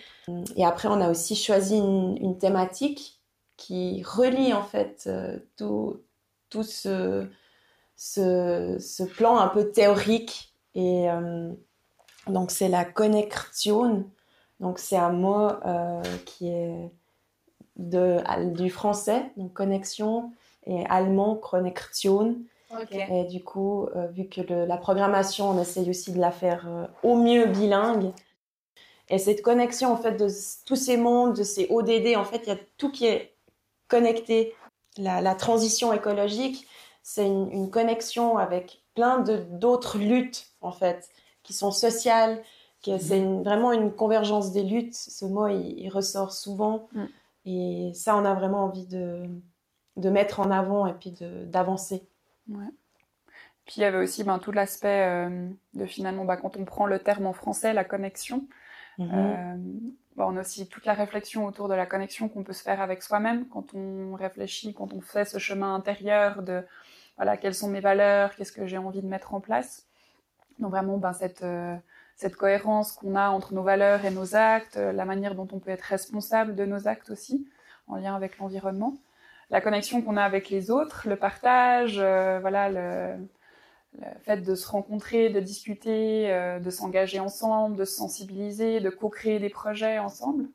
Et 0.56 0.64
après, 0.64 0.88
on 0.88 0.98
a 0.98 1.10
aussi 1.10 1.36
choisi 1.36 1.76
une, 1.76 2.38
thématique 2.38 3.20
qui 3.58 4.02
relie 4.02 4.54
en 4.54 4.62
fait 4.62 5.04
euh, 5.06 5.38
tout, 5.58 6.00
tout 6.48 6.62
ce, 6.62 7.28
ce, 7.96 9.02
plan 9.02 9.36
un 9.36 9.48
peu 9.48 9.70
théorique. 9.70 10.54
Et 10.74 11.10
euh, 11.10 11.52
donc, 12.26 12.50
c'est 12.50 12.70
la 12.70 12.86
connexion. 12.86 14.06
Donc, 14.60 14.78
c'est 14.78 14.96
un 14.96 15.10
mot 15.10 15.48
euh, 15.66 16.02
qui 16.26 16.48
est 16.48 16.90
de, 17.76 18.18
du 18.52 18.70
français, 18.70 19.32
donc 19.36 19.52
connexion, 19.54 20.32
et 20.66 20.84
allemand, 20.86 21.34
connexion. 21.34 22.36
Et 22.90 23.24
du 23.24 23.42
coup, 23.42 23.88
euh, 23.96 24.06
vu 24.08 24.28
que 24.28 24.40
la 24.42 24.76
programmation, 24.76 25.50
on 25.50 25.60
essaye 25.60 25.90
aussi 25.90 26.12
de 26.12 26.20
la 26.20 26.30
faire 26.30 26.68
euh, 26.68 26.86
au 27.02 27.16
mieux 27.16 27.46
bilingue. 27.46 28.12
Et 29.08 29.18
cette 29.18 29.42
connexion, 29.42 29.92
en 29.92 29.96
fait, 29.96 30.12
de 30.12 30.28
tous 30.66 30.76
ces 30.76 30.96
mondes, 30.96 31.36
de 31.36 31.42
ces 31.42 31.66
ODD, 31.68 32.16
en 32.16 32.24
fait, 32.24 32.42
il 32.44 32.48
y 32.48 32.52
a 32.52 32.58
tout 32.76 32.92
qui 32.92 33.06
est 33.06 33.34
connecté. 33.88 34.54
La, 34.98 35.34
transition 35.34 35.92
écologique, 35.92 36.66
c'est 37.02 37.26
une, 37.26 37.70
connexion 37.70 38.38
avec 38.38 38.82
plein 38.94 39.18
d'autres 39.18 39.98
luttes, 39.98 40.46
en 40.60 40.72
fait, 40.72 41.08
qui 41.42 41.52
sont 41.52 41.72
sociales. 41.72 42.42
C'est 42.82 43.22
vraiment 43.42 43.72
une 43.72 43.92
convergence 43.92 44.52
des 44.52 44.62
luttes. 44.62 44.94
Ce 44.94 45.24
mot, 45.24 45.48
il, 45.48 45.88
ressort 45.90 46.32
souvent. 46.32 46.88
Mm. 46.92 47.04
Et 47.46 47.92
ça, 47.94 48.16
on 48.16 48.24
a 48.24 48.34
vraiment 48.34 48.64
envie 48.64 48.86
de, 48.86 49.28
de 49.96 50.10
mettre 50.10 50.40
en 50.40 50.50
avant 50.50 50.86
et 50.86 50.94
puis 50.94 51.14
d'avancer. 51.46 52.08
Ouais. 52.48 52.70
Puis 53.70 53.76
il 53.76 53.80
y 53.82 53.84
avait 53.84 53.98
aussi 53.98 54.24
ben, 54.24 54.38
tout 54.38 54.50
l'aspect 54.50 55.06
euh, 55.06 55.48
de 55.74 55.86
finalement, 55.86 56.24
ben, 56.24 56.36
quand 56.36 56.56
on 56.56 56.64
prend 56.64 56.86
le 56.86 56.98
terme 56.98 57.26
en 57.26 57.32
français, 57.32 57.72
la 57.72 57.84
connexion. 57.84 58.48
Mhm. 58.98 59.10
Euh, 59.14 59.54
ben, 60.16 60.24
on 60.26 60.36
a 60.36 60.40
aussi 60.40 60.66
toute 60.68 60.86
la 60.86 60.94
réflexion 60.94 61.46
autour 61.46 61.68
de 61.68 61.74
la 61.74 61.86
connexion 61.86 62.28
qu'on 62.28 62.42
peut 62.42 62.52
se 62.52 62.62
faire 62.62 62.80
avec 62.80 63.02
soi-même 63.02 63.46
quand 63.48 63.74
on 63.74 64.14
réfléchit, 64.14 64.74
quand 64.74 64.92
on 64.92 65.00
fait 65.00 65.24
ce 65.24 65.38
chemin 65.38 65.74
intérieur 65.74 66.42
de 66.42 66.64
voilà 67.16 67.36
quelles 67.36 67.54
sont 67.54 67.68
mes 67.68 67.80
valeurs, 67.80 68.34
qu'est-ce 68.34 68.50
que 68.50 68.66
j'ai 68.66 68.78
envie 68.78 69.02
de 69.02 69.06
mettre 69.06 69.34
en 69.34 69.40
place. 69.40 69.86
Donc 70.58 70.70
vraiment 70.70 70.98
ben, 70.98 71.12
cette 71.12 71.42
euh, 71.42 71.76
cette 72.20 72.36
cohérence 72.36 72.92
qu'on 72.92 73.16
a 73.16 73.28
entre 73.28 73.54
nos 73.54 73.62
valeurs 73.62 74.04
et 74.04 74.10
nos 74.10 74.36
actes, 74.36 74.76
la 74.76 75.04
manière 75.04 75.34
dont 75.34 75.48
on 75.52 75.58
peut 75.58 75.70
être 75.70 75.82
responsable 75.82 76.54
de 76.54 76.64
nos 76.64 76.86
actes 76.86 77.10
aussi 77.10 77.48
en 77.86 77.96
lien 77.96 78.14
avec 78.14 78.38
l'environnement 78.38 78.96
la 79.50 79.60
connexion 79.60 80.00
qu'on 80.02 80.16
a 80.16 80.22
avec 80.22 80.48
les 80.48 80.70
autres, 80.70 81.08
le 81.08 81.16
partage, 81.16 81.98
euh, 81.98 82.38
voilà, 82.40 82.70
le, 82.70 83.28
fait 84.22 84.38
de 84.38 84.54
se 84.54 84.68
rencontrer, 84.68 85.30
de 85.30 85.40
discuter, 85.40 86.32
euh, 86.32 86.60
de 86.60 86.70
s'engager 86.70 87.18
ensemble, 87.18 87.76
de 87.76 87.84
se 87.84 87.96
sensibiliser, 87.96 88.80
de 88.80 88.90
co-créer 88.90 89.40
des 89.40 89.50
projets 89.50 89.98
ensemble. 89.98 90.46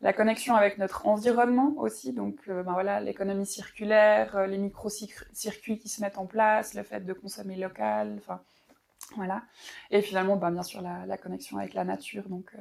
la 0.00 0.12
connexion 0.12 0.54
avec 0.54 0.78
notre 0.78 1.06
environnement 1.06 1.74
aussi, 1.78 2.12
donc 2.12 2.36
ben 2.46 2.72
voilà 2.72 3.00
l'économie 3.00 3.46
circulaire, 3.46 4.46
les 4.46 4.58
micro-circuits 4.58 5.78
qui 5.78 5.88
se 5.88 6.00
mettent 6.00 6.18
en 6.18 6.26
place, 6.26 6.74
le 6.74 6.84
fait 6.84 7.00
de 7.04 7.12
consommer 7.12 7.56
local, 7.56 8.14
enfin 8.18 8.40
voilà. 9.16 9.42
Et 9.90 10.02
finalement, 10.02 10.36
ben, 10.36 10.50
bien 10.50 10.62
sûr 10.62 10.82
la, 10.82 11.18
connexion 11.18 11.58
avec 11.58 11.74
la 11.74 11.84
nature, 11.84 12.28
donc 12.28 12.52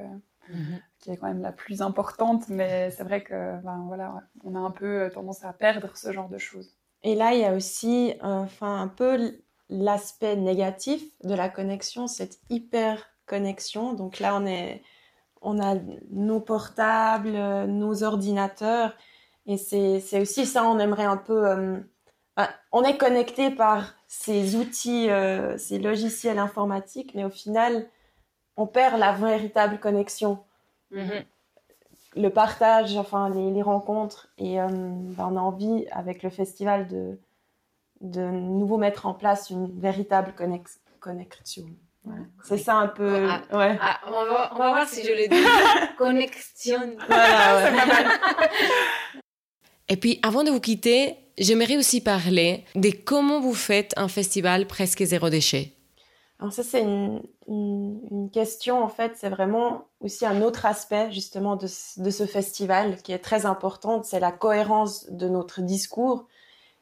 mhm. 0.49 0.79
qui 0.99 1.11
est 1.11 1.17
quand 1.17 1.27
même 1.27 1.41
la 1.41 1.51
plus 1.51 1.81
importante, 1.81 2.49
mais 2.49 2.91
c'est 2.91 3.03
vrai 3.03 3.23
que 3.23 3.61
ben, 3.61 3.83
voilà, 3.87 4.23
on 4.43 4.55
a 4.55 4.59
un 4.59 4.71
peu 4.71 5.09
tendance 5.13 5.43
à 5.43 5.53
perdre 5.53 5.95
ce 5.95 6.11
genre 6.11 6.29
de 6.29 6.37
choses. 6.37 6.75
Et 7.03 7.15
là, 7.15 7.33
il 7.33 7.39
y 7.39 7.45
a 7.45 7.53
aussi, 7.53 8.13
enfin 8.21 8.81
un 8.81 8.87
peu 8.87 9.39
l'aspect 9.69 10.35
négatif 10.35 11.03
de 11.23 11.33
la 11.33 11.49
connexion, 11.49 12.07
cette 12.07 12.39
hyper 12.49 13.05
connexion. 13.25 13.93
Donc 13.93 14.19
là, 14.19 14.35
on 14.35 14.45
est 14.45 14.81
on 15.41 15.59
a 15.59 15.75
nos 16.11 16.39
portables, 16.39 17.31
nos 17.67 18.03
ordinateurs. 18.03 18.95
Et 19.45 19.57
c'est 19.57 20.19
aussi 20.19 20.45
ça, 20.45 20.65
on 20.65 20.79
aimerait 20.79 21.05
un 21.05 21.17
peu... 21.17 21.47
Euh, 21.47 21.79
on 22.71 22.83
est 22.83 22.97
connecté 22.97 23.49
par 23.49 23.95
ces 24.07 24.55
outils, 24.55 25.09
euh, 25.09 25.57
ces 25.57 25.79
logiciels 25.79 26.39
informatiques, 26.39 27.13
mais 27.15 27.23
au 27.23 27.29
final, 27.29 27.87
on 28.55 28.67
perd 28.67 28.99
la 28.99 29.11
véritable 29.11 29.79
connexion. 29.79 30.43
Mm-hmm. 30.91 31.25
Le 32.15 32.29
partage, 32.29 32.95
enfin 32.97 33.29
les, 33.29 33.61
rencontres. 33.61 34.29
Et 34.37 34.59
euh, 34.59 34.67
ben, 34.67 35.29
on 35.31 35.35
a 35.35 35.39
envie, 35.39 35.85
avec 35.91 36.23
le 36.23 36.29
festival, 36.29 36.87
de, 36.87 37.19
de 38.01 38.21
nouveau 38.21 38.77
mettre 38.77 39.05
en 39.05 39.13
place 39.13 39.49
une 39.49 39.79
véritable 39.79 40.33
connexion. 40.99 41.65
C'est 42.43 42.57
ça 42.57 42.75
un 42.75 42.87
peu. 42.87 43.27
Ah, 43.29 43.57
ouais. 43.57 43.77
Ah, 43.81 43.99
on, 44.07 44.11
va, 44.11 44.51
on, 44.53 44.57
va, 44.57 44.69
voir 44.69 44.87
si 44.87 45.03
je 45.03 45.11
le 45.11 45.27
dis. 45.27 45.95
Connexion. 45.97 46.95
Et 49.89 49.97
puis, 49.97 50.19
avant 50.23 50.45
de 50.45 50.49
vous 50.49 50.61
quitter, 50.61 51.17
j'aimerais 51.37 51.77
aussi 51.77 52.01
parler 52.01 52.65
de 52.75 52.91
comment 52.91 53.39
vous 53.39 53.53
faites 53.53 53.93
un 53.97 54.07
festival 54.07 54.67
presque 54.67 55.03
zéro 55.03 55.29
déchet. 55.29 55.73
Alors 56.39 56.53
ça, 56.53 56.63
c'est 56.63 56.81
une, 56.81 57.23
une, 57.47 58.29
question, 58.31 58.83
en 58.83 58.89
fait, 58.89 59.13
c'est 59.15 59.29
vraiment 59.29 59.85
aussi 60.01 60.25
un 60.25 60.41
autre 60.43 60.67
aspect, 60.67 61.11
justement, 61.11 61.55
de, 61.55 61.65
de 61.65 62.09
ce 62.09 62.25
festival 62.27 62.97
qui 63.01 63.11
est 63.11 63.19
très 63.19 63.47
important, 63.47 64.03
c'est 64.03 64.19
la 64.19 64.31
cohérence 64.31 65.09
de 65.09 65.27
notre 65.27 65.61
discours. 65.61 66.27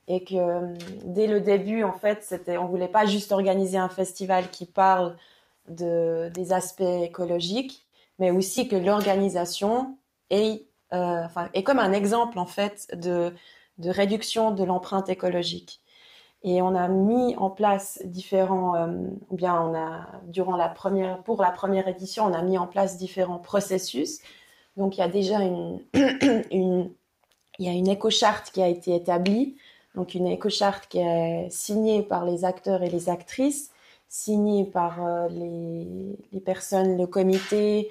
Et 0.07 0.23
que 0.23 0.35
euh, 0.35 0.73
dès 1.03 1.25
le 1.25 1.39
début, 1.39 1.83
en 1.83 1.93
fait, 1.93 2.21
c'était, 2.21 2.57
on 2.57 2.67
voulait 2.67 2.89
pas 2.89 3.05
juste 3.05 3.31
organiser 3.31 3.77
un 3.77 3.89
festival 3.89 4.51
qui 4.51 4.65
parle 4.65 5.15
de, 5.67 6.29
des 6.33 6.53
aspects 6.53 6.81
écologiques, 6.81 7.87
mais 8.19 8.29
aussi 8.29 8.67
que 8.67 8.75
l'organisation 8.75 9.97
est, 10.29 10.65
euh, 10.93 11.23
enfin, 11.23 11.49
est 11.53 11.63
comme 11.63 11.79
un 11.79 11.93
exemple, 11.93 12.37
en 12.37 12.45
fait, 12.45 12.87
de, 12.93 13.33
de 13.77 13.89
réduction 13.89 14.51
de 14.51 14.63
l'empreinte 14.63 15.09
écologique. 15.09 15.81
Et 16.43 16.61
on 16.61 16.75
a 16.75 16.87
mis 16.87 17.35
en 17.37 17.49
place 17.49 17.99
différents, 18.05 18.75
euh, 18.75 19.07
ou 19.29 19.35
bien 19.35 19.59
on 19.59 19.75
a, 19.75 20.07
durant 20.27 20.55
la 20.55 20.69
première, 20.69 21.23
pour 21.23 21.41
la 21.41 21.51
première 21.51 21.87
édition, 21.87 22.25
on 22.25 22.33
a 22.33 22.41
mis 22.41 22.57
en 22.57 22.67
place 22.67 22.97
différents 22.97 23.39
processus. 23.39 24.19
Donc 24.77 24.97
il 24.97 24.99
y 24.99 25.03
a 25.03 25.07
déjà 25.07 25.39
une, 25.39 25.81
une 26.51 26.91
il 27.57 27.65
y 27.65 27.69
a 27.69 27.71
une 27.71 27.87
éco-charte 27.87 28.51
qui 28.51 28.61
a 28.61 28.67
été 28.67 28.93
établie 28.93 29.55
donc 29.95 30.13
une 30.13 30.27
éco-charte 30.27 30.87
qui 30.87 30.99
est 30.99 31.49
signée 31.49 32.03
par 32.03 32.25
les 32.25 32.45
acteurs 32.45 32.83
et 32.83 32.89
les 32.89 33.09
actrices, 33.09 33.71
signée 34.09 34.65
par 34.65 35.03
euh, 35.03 35.27
les, 35.29 36.17
les, 36.31 36.39
personnes, 36.41 36.97
le 36.97 37.07
comité, 37.07 37.89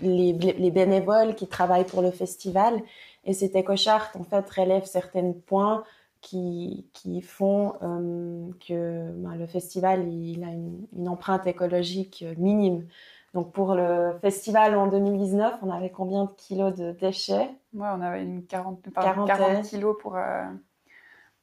les, 0.00 0.32
les, 0.32 0.70
bénévoles 0.70 1.34
qui 1.34 1.46
travaillent 1.46 1.86
pour 1.86 2.02
le 2.02 2.10
festival. 2.10 2.82
Et 3.30 3.32
cette 3.32 3.54
éco-charte, 3.54 4.16
en 4.16 4.24
fait, 4.24 4.50
relève 4.50 4.84
certains 4.86 5.30
points 5.46 5.84
qui, 6.20 6.88
qui 6.92 7.22
font 7.22 7.74
euh, 7.80 8.50
que 8.66 9.08
ben, 9.12 9.36
le 9.36 9.46
festival 9.46 10.08
il 10.08 10.42
a 10.42 10.48
une, 10.48 10.84
une, 10.96 11.08
empreinte 11.08 11.46
écologique 11.46 12.24
minime. 12.38 12.88
Donc 13.32 13.52
pour 13.52 13.76
le 13.76 14.16
festival 14.20 14.74
en 14.74 14.88
2019, 14.88 15.60
on 15.62 15.70
avait 15.70 15.90
combien 15.90 16.24
de 16.24 16.32
kilos 16.32 16.74
de 16.74 16.90
déchets? 16.90 17.50
Ouais, 17.72 17.86
on 17.96 18.00
avait 18.00 18.24
une 18.24 18.44
40, 18.46 18.82
40 18.92 19.62
kilos 19.62 19.96
pour, 20.02 20.16
euh, 20.16 20.42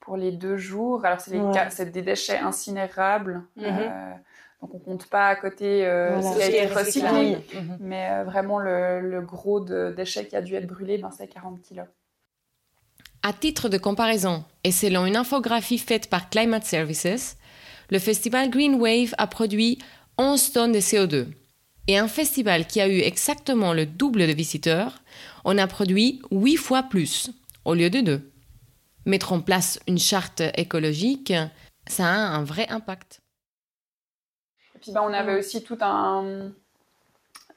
pour 0.01 0.17
les 0.17 0.33
deux 0.33 0.57
jours. 0.57 1.05
Alors, 1.05 1.21
c'est 1.21 1.85
des, 1.89 2.01
déchets 2.01 2.39
incinérables. 2.39 3.43
Mhm. 3.55 3.63
Euh, 3.65 4.13
donc, 4.61 4.73
on 4.73 4.79
compte 4.79 5.05
pas 5.05 5.27
à 5.27 5.35
côté 5.35 5.85
euh, 5.85 6.19
ce 6.19 6.35
qui 6.35 6.43
a 6.43 6.47
été 6.47 6.65
recyclé. 6.73 7.37
Mais 7.79 8.09
euh, 8.09 8.23
vraiment, 8.23 8.57
le, 8.59 9.21
gros 9.21 9.59
de 9.59 9.93
déchets 9.95 10.27
qui 10.27 10.35
a 10.35 10.41
dû 10.41 10.55
être 10.55 10.67
brûlé, 10.67 10.97
ben, 10.97 11.11
c'est 11.15 11.27
40 11.27 11.61
kilos. 11.61 11.85
À 13.21 13.33
titre 13.33 13.69
de 13.69 13.77
comparaison, 13.77 14.43
et 14.63 14.71
selon 14.71 15.05
une 15.05 15.15
infographie 15.15 15.77
faite 15.77 16.09
par 16.09 16.29
Climate 16.29 16.65
Services, 16.65 17.37
le 17.89 17.99
festival 17.99 18.49
Green 18.49 18.75
Wave 18.75 19.13
a 19.17 19.27
produit 19.27 19.79
11 20.17 20.51
tonnes 20.53 20.71
de 20.71 20.79
CO2. 20.79 21.27
Et 21.87 21.97
un 21.97 22.07
festival 22.07 22.65
qui 22.65 22.81
a 22.81 22.87
eu 22.87 22.99
exactement 22.99 23.73
le 23.73 23.85
double 23.85 24.27
de 24.27 24.33
visiteurs, 24.33 25.03
on 25.45 25.57
a 25.57 25.67
produit 25.67 26.21
8 26.31 26.57
fois 26.57 26.83
plus, 26.83 27.29
au 27.63 27.75
lieu 27.75 27.89
de 27.89 28.01
2 28.01 28.31
mettre 29.07 29.33
en 29.33 29.41
place 29.41 29.79
une 29.87 29.97
charte 29.97 30.43
écologique, 30.55 31.33
ça 31.87 32.07
a 32.07 32.17
un 32.17 32.43
vrai 32.43 32.67
impact. 32.69 33.21
Et 34.77 34.79
puis 34.79 34.91
ben, 34.91 35.01
on 35.01 35.11
avait 35.11 35.35
aussi 35.39 35.63
tout 35.63 35.79
un, 35.81 36.51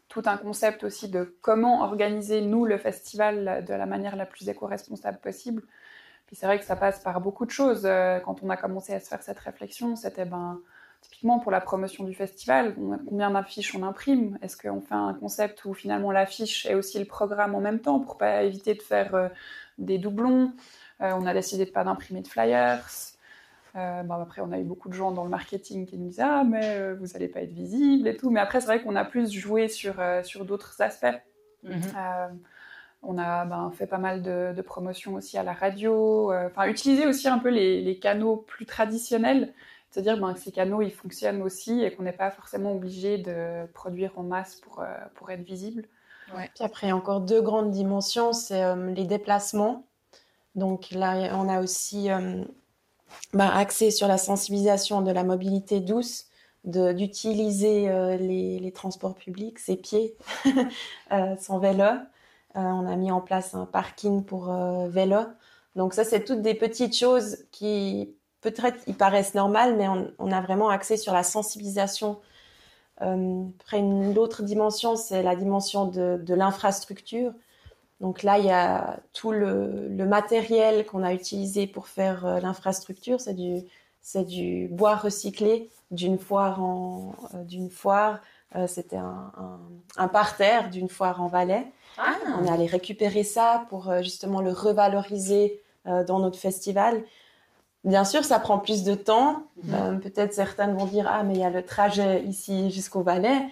tout 0.09 0.23
un 0.25 0.39
concept 0.39 0.85
aussi 0.85 1.07
de 1.07 1.37
comment 1.43 1.83
organiser, 1.83 2.41
nous, 2.41 2.65
le 2.65 2.79
festival 2.79 3.63
de 3.69 3.75
la 3.75 3.85
manière 3.85 4.17
la 4.17 4.25
plus 4.25 4.49
éco-responsable 4.49 5.19
possible. 5.19 5.63
Puis 6.27 6.35
c'est 6.35 6.47
vrai 6.47 6.59
que 6.59 6.65
ça 6.65 6.77
passe 6.77 6.99
par 7.01 7.21
beaucoup 7.21 7.45
de 7.45 7.51
choses. 7.51 7.83
Euh, 7.85 8.21
quand 8.21 8.43
on 8.43 8.49
a 8.49 8.57
commencé 8.57 8.95
à 8.95 9.01
se 9.01 9.09
faire 9.09 9.23
cette 9.23 9.39
réflexion, 9.39 9.97
c'était 9.97 10.25
ben, 10.25 10.61
typiquement 11.03 11.41
pour 11.41 11.53
la 11.53 11.61
promotion 11.61 12.05
du 12.05 12.15
festival, 12.15 12.75
combien 13.07 13.31
d'affiches 13.33 13.75
on 13.75 13.83
imprime? 13.83 14.39
Est-ce 14.41 14.57
qu'on 14.57 14.81
fait 14.81 14.95
un 14.95 15.13
concept 15.13 15.67
où 15.67 15.75
finalement 15.75 16.13
l'affiche 16.13 16.65
est 16.65 16.75
aussi 16.75 16.99
le 16.99 17.05
programme 17.05 17.55
en 17.55 17.61
même 17.61 17.81
temps 17.81 18.01
pour 18.01 18.17
pas 18.17 18.45
éviter 18.45 18.73
de 18.73 18.81
faire 18.81 19.15
euh, 19.15 19.29
des 19.77 19.99
doublons? 19.99 20.55
Euh, 21.03 21.11
on 21.13 21.27
a 21.27 21.35
décidé 21.35 21.67
de 21.67 21.71
pas 21.71 21.85
d'imprimer 21.85 22.23
de 22.23 22.29
flyers. 22.29 22.89
Euh, 23.77 24.03
après, 24.09 24.41
on 24.43 24.53
a 24.53 24.59
eu 24.59 24.65
beaucoup 24.65 24.89
de 24.89 24.95
gens 24.95 25.13
dans 25.13 25.25
le 25.25 25.31
marketing 25.31 25.87
qui 25.87 25.97
nous 25.97 26.09
disaient 26.09 26.23
ah 26.25 26.43
mais 26.45 26.61
euh, 26.65 26.97
vous 26.99 27.15
allez 27.15 27.29
pas 27.29 27.43
être 27.43 27.53
visible 27.53 28.09
et 28.09 28.17
tout. 28.17 28.31
Mais 28.31 28.41
après, 28.41 28.61
c'est 28.61 28.67
vrai 28.67 28.83
qu'on 28.83 28.97
a 28.97 29.05
plus 29.05 29.31
joué 29.33 29.69
sur 29.69 29.95
sur 30.23 30.45
d'autres 30.45 30.81
aspects. 30.81 31.07
Mhm. 31.63 31.83
on 33.03 33.19
a 33.19 33.45
ben, 33.45 33.71
fait 33.71 33.87
pas 33.87 33.99
mal 33.99 34.23
de, 34.23 34.55
de 34.57 34.63
promotions 34.63 35.15
aussi 35.15 35.37
à 35.37 35.43
la 35.43 35.53
radio. 35.53 36.33
Enfin, 36.33 36.67
utiliser 36.67 37.07
aussi 37.07 37.29
un 37.29 37.39
peu 37.39 37.51
les, 37.51 37.99
canaux 37.99 38.37
plus 38.37 38.67
traditionnels. 38.67 39.53
C'est-à-dire 39.91 40.19
ben, 40.19 40.33
que 40.35 40.41
ces 40.41 40.53
canaux, 40.53 40.83
ils 40.83 40.93
fonctionnent 40.93 41.43
aussi 41.43 41.83
et 41.83 41.93
qu'on 41.93 42.05
n'est 42.05 42.13
pas 42.13 42.31
forcément 42.31 42.73
obligé 42.73 43.19
de 43.19 43.67
produire 43.75 44.13
en 44.19 44.23
masse 44.23 44.57
pour, 44.57 44.85
pour 45.15 45.31
être 45.31 45.43
visible. 45.43 45.85
Puis 46.55 46.65
après, 46.65 46.87
il 46.87 46.91
y 46.91 46.93
a 46.93 46.97
encore 46.97 47.21
deux 47.21 47.43
grandes 47.43 47.73
dimensions, 47.73 48.33
c'est 48.33 48.75
les 48.95 49.05
déplacements. 49.05 49.85
Donc 50.55 50.91
là, 50.91 51.37
on 51.37 51.49
a 51.49 51.61
aussi 51.61 52.11
euh, 52.11 52.45
bah, 53.33 53.55
axé 53.55 53.91
sur 53.91 54.09
la 54.09 54.19
sensibilisation 54.19 55.03
de 55.03 55.11
la 55.11 55.25
mobilité 55.25 55.81
douce, 55.81 56.27
d'utiliser 56.65 57.89
euh, 57.89 58.17
les, 58.17 58.73
transports 58.73 59.15
publics, 59.15 59.59
ses 59.59 59.77
pieds, 59.77 60.17
euh, 61.13 61.37
son 61.41 61.59
vélo. 61.59 61.85
on 62.55 62.87
a 62.87 62.97
mis 62.97 63.11
en 63.11 63.21
place 63.21 63.55
un 63.55 63.67
parking 63.67 64.25
pour 64.25 64.53
vélo. 64.89 65.21
Donc 65.77 65.95
ça, 65.95 66.05
c'est 66.05 66.25
toutes 66.25 66.43
des 66.43 66.55
petites 66.55 66.97
choses 66.97 67.39
qui 67.51 68.15
peut-être 68.41 68.79
ils 68.87 68.97
paraissent 68.97 69.35
normales, 69.35 69.77
mais 69.77 69.87
on, 70.19 70.33
a 70.33 70.41
vraiment 70.41 70.69
axé 70.69 70.97
sur 70.97 71.13
la 71.13 71.23
sensibilisation. 71.23 72.21
après, 72.99 73.79
une 73.79 74.19
autre 74.19 74.43
dimension, 74.43 74.97
c'est 74.97 75.23
la 75.23 75.37
dimension 75.37 75.87
de 75.87 76.35
l'infrastructure. 76.35 77.33
Donc 78.01 78.23
là, 78.23 78.39
il 78.39 78.47
y 78.47 78.51
a 78.51 78.99
tout 79.13 79.31
le, 79.31 79.89
matériel 80.07 80.87
qu'on 80.87 81.03
a 81.03 81.13
utilisé 81.13 81.67
pour 81.67 81.87
faire 81.87 82.25
euh, 82.25 82.41
l'infrastructure, 82.41 83.21
c'est 83.21 83.35
du, 83.35 83.63
c'est 84.01 84.25
du 84.25 84.69
bois 84.69 84.97
recyclé 84.97 85.69
d'une 85.91 86.19
foire 86.19 86.63
en, 86.63 87.13
euh, 87.35 87.45
d'une 87.45 87.71
foire. 87.71 88.21
Euh, 88.57 88.67
c'était 88.67 88.97
un, 88.97 89.31
un, 89.97 90.09
parterre 90.09 90.71
d'une 90.71 90.89
foire 90.89 91.21
en 91.21 91.29
Valais. 91.29 91.67
Ah. 91.99 92.15
On 92.41 92.45
est 92.47 92.51
allé 92.51 92.67
récupérer 92.67 93.23
ça 93.23 93.67
pour 93.69 93.93
justement 94.03 94.41
le 94.41 94.51
revaloriser 94.53 95.61
dans 95.85 96.19
notre 96.19 96.39
festival. 96.39 97.03
Bien 97.85 98.05
sûr, 98.05 98.25
ça 98.25 98.39
prend 98.39 98.59
plus 98.59 98.85
de 98.85 98.95
temps. 98.95 99.45
Mhm. 99.65 100.01
Peut-être 100.01 100.33
certaines 100.33 100.77
vont 100.77 100.87
dire 100.87 101.07
ah 101.09 101.23
mais 101.23 101.35
il 101.35 101.41
y 101.41 101.45
a 101.45 101.51
le 101.51 101.65
trajet 101.65 102.23
ici 102.25 102.71
jusqu'au 102.71 103.03
Valais 103.03 103.49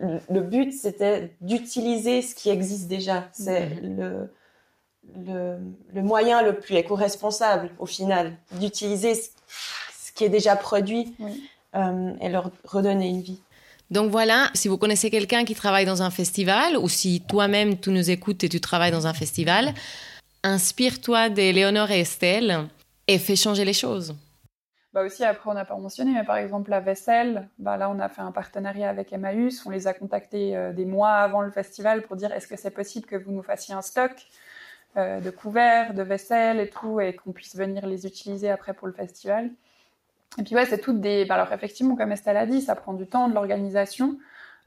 le 0.00 0.40
but, 0.40 0.72
c'était 0.72 1.34
d'utiliser 1.40 2.22
ce 2.22 2.34
qui 2.34 2.48
existe 2.48 2.88
déjà. 2.88 3.28
C'est 3.32 3.68
mhm. 3.82 3.96
le, 3.96 4.30
le, 5.94 6.02
moyen 6.02 6.42
le 6.42 6.58
plus 6.58 6.76
éco-responsable, 6.76 7.70
au 7.78 7.86
final, 7.86 8.36
d'utiliser 8.52 9.14
ce, 9.14 10.12
qui 10.14 10.24
est 10.24 10.28
déjà 10.28 10.56
produit 10.56 11.14
euh, 11.74 12.12
et 12.20 12.28
leur 12.28 12.50
redonner 12.64 13.08
une 13.08 13.22
vie. 13.22 13.40
Donc 13.90 14.10
voilà, 14.10 14.50
si 14.54 14.68
vous 14.68 14.78
connaissez 14.78 15.10
quelqu'un 15.10 15.44
qui 15.44 15.54
travaille 15.54 15.84
dans 15.84 16.02
un 16.02 16.10
festival 16.10 16.76
ou 16.76 16.88
si 16.88 17.22
toi-même 17.22 17.78
tu 17.78 17.90
nous 17.90 18.10
écoutes 18.10 18.44
et 18.44 18.48
tu 18.48 18.60
travailles 18.60 18.92
dans 18.92 19.06
un 19.06 19.14
festival, 19.14 19.74
inspire-toi 20.44 21.28
d'Éléonore 21.28 21.90
et 21.90 22.00
Estelle 22.00 22.68
et 23.08 23.18
fais 23.18 23.36
changer 23.36 23.64
les 23.64 23.72
choses. 23.72 24.14
Bah 24.92 25.04
aussi, 25.04 25.24
après, 25.24 25.48
on 25.48 25.54
n'a 25.54 25.64
pas 25.64 25.76
mentionné, 25.76 26.12
mais 26.12 26.24
par 26.24 26.36
exemple, 26.36 26.70
la 26.70 26.80
vaisselle, 26.80 27.48
bah 27.58 27.76
là, 27.76 27.88
on 27.90 28.00
a 28.00 28.08
fait 28.08 28.22
un 28.22 28.32
partenariat 28.32 28.88
avec 28.90 29.12
Emmaüs. 29.12 29.64
On 29.64 29.70
les 29.70 29.86
a 29.86 29.94
contactés 29.94 30.56
euh, 30.56 30.72
des 30.72 30.84
mois 30.84 31.12
avant 31.12 31.42
le 31.42 31.50
festival 31.52 32.02
pour 32.02 32.16
dire 32.16 32.32
est-ce 32.32 32.48
que 32.48 32.56
c'est 32.56 32.72
possible 32.72 33.06
que 33.06 33.14
vous 33.14 33.30
nous 33.30 33.42
fassiez 33.44 33.72
un 33.72 33.82
stock 33.82 34.10
euh, 34.96 35.20
de 35.20 35.30
couverts, 35.30 35.94
de 35.94 36.02
vaisselle 36.02 36.58
et 36.58 36.68
tout, 36.68 37.00
et 37.00 37.14
qu'on 37.14 37.30
puisse 37.30 37.54
venir 37.54 37.86
les 37.86 38.04
utiliser 38.04 38.50
après 38.50 38.74
pour 38.74 38.88
le 38.88 38.92
festival. 38.92 39.50
Et 40.38 40.42
puis, 40.42 40.56
ouais, 40.56 40.66
c'est 40.66 40.78
toutes 40.78 41.00
des. 41.00 41.24
Bah, 41.24 41.34
alors, 41.36 41.52
effectivement, 41.52 41.94
comme 41.94 42.10
Estelle 42.10 42.36
a 42.36 42.46
dit, 42.46 42.60
ça 42.60 42.74
prend 42.74 42.92
du 42.92 43.06
temps, 43.06 43.28
de 43.28 43.34
l'organisation. 43.34 44.18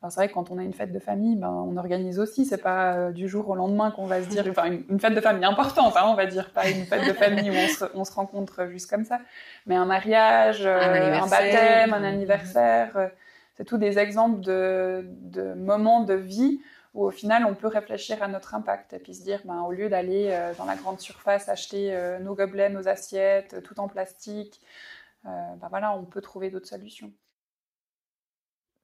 C'est 0.10 0.16
vrai 0.16 0.28
que 0.28 0.34
quand 0.34 0.52
on 0.52 0.58
a 0.58 0.64
une 0.64 0.74
fête 0.74 0.92
de 0.92 1.00
famille, 1.00 1.38
ben, 1.38 1.50
on 1.50 1.78
organise 1.78 2.20
aussi. 2.20 2.46
C'est 2.46 2.62
pas 2.62 2.94
euh, 2.94 3.12
du 3.12 3.30
jour 3.30 3.48
au 3.50 3.56
lendemain 3.56 3.92
qu'on 3.92 4.06
va 4.06 4.22
se 4.22 4.28
dire, 4.28 4.46
enfin 4.50 4.66
une, 4.66 5.00
fête 5.00 5.16
de 5.16 5.22
famille 5.22 5.46
importante, 5.46 5.96
hein, 5.96 6.04
on 6.08 6.16
va 6.16 6.26
dire, 6.26 6.52
pas 6.52 6.70
une 6.70 6.86
fête 6.86 7.08
de 7.08 7.14
famille 7.14 7.50
où 7.50 7.54
on 7.54 7.68
se, 7.68 7.86
on 7.96 8.04
se 8.04 8.12
rencontre 8.12 8.68
juste 8.68 8.90
comme 8.90 9.06
ça, 9.06 9.22
mais 9.66 9.76
un 9.76 9.86
mariage, 9.86 10.66
un, 10.66 10.70
euh, 10.70 11.30
baptême, 11.30 11.94
un 11.94 12.04
anniversaire. 12.04 12.98
Euh, 12.98 13.08
c'est 13.56 13.64
tous 13.64 13.78
des 13.78 13.98
exemples 13.98 14.42
de, 14.42 15.06
de, 15.22 15.54
moments 15.54 16.02
de 16.02 16.16
vie 16.16 16.60
où 16.94 17.06
au 17.06 17.12
final 17.12 17.46
on 17.46 17.54
peut 17.54 17.68
réfléchir 17.68 18.22
à 18.22 18.28
notre 18.28 18.56
impact 18.56 18.94
et 18.94 19.00
puis 19.00 19.14
se 19.14 19.24
dire, 19.24 19.40
ben, 19.46 19.62
au 19.62 19.72
lieu 19.72 19.90
d'aller 19.90 20.38
dans 20.58 20.66
la 20.66 20.76
grande 20.76 21.00
surface 21.00 21.50
acheter 21.50 21.96
nos 22.22 22.36
gobelets, 22.36 22.70
nos 22.70 22.88
assiettes, 22.88 23.64
tout 23.64 23.80
en 23.80 23.88
plastique, 23.88 24.60
ben 25.24 25.68
voilà, 25.70 25.96
on 25.96 26.04
peut 26.04 26.22
trouver 26.22 26.50
d'autres 26.50 26.68
solutions 26.68 27.12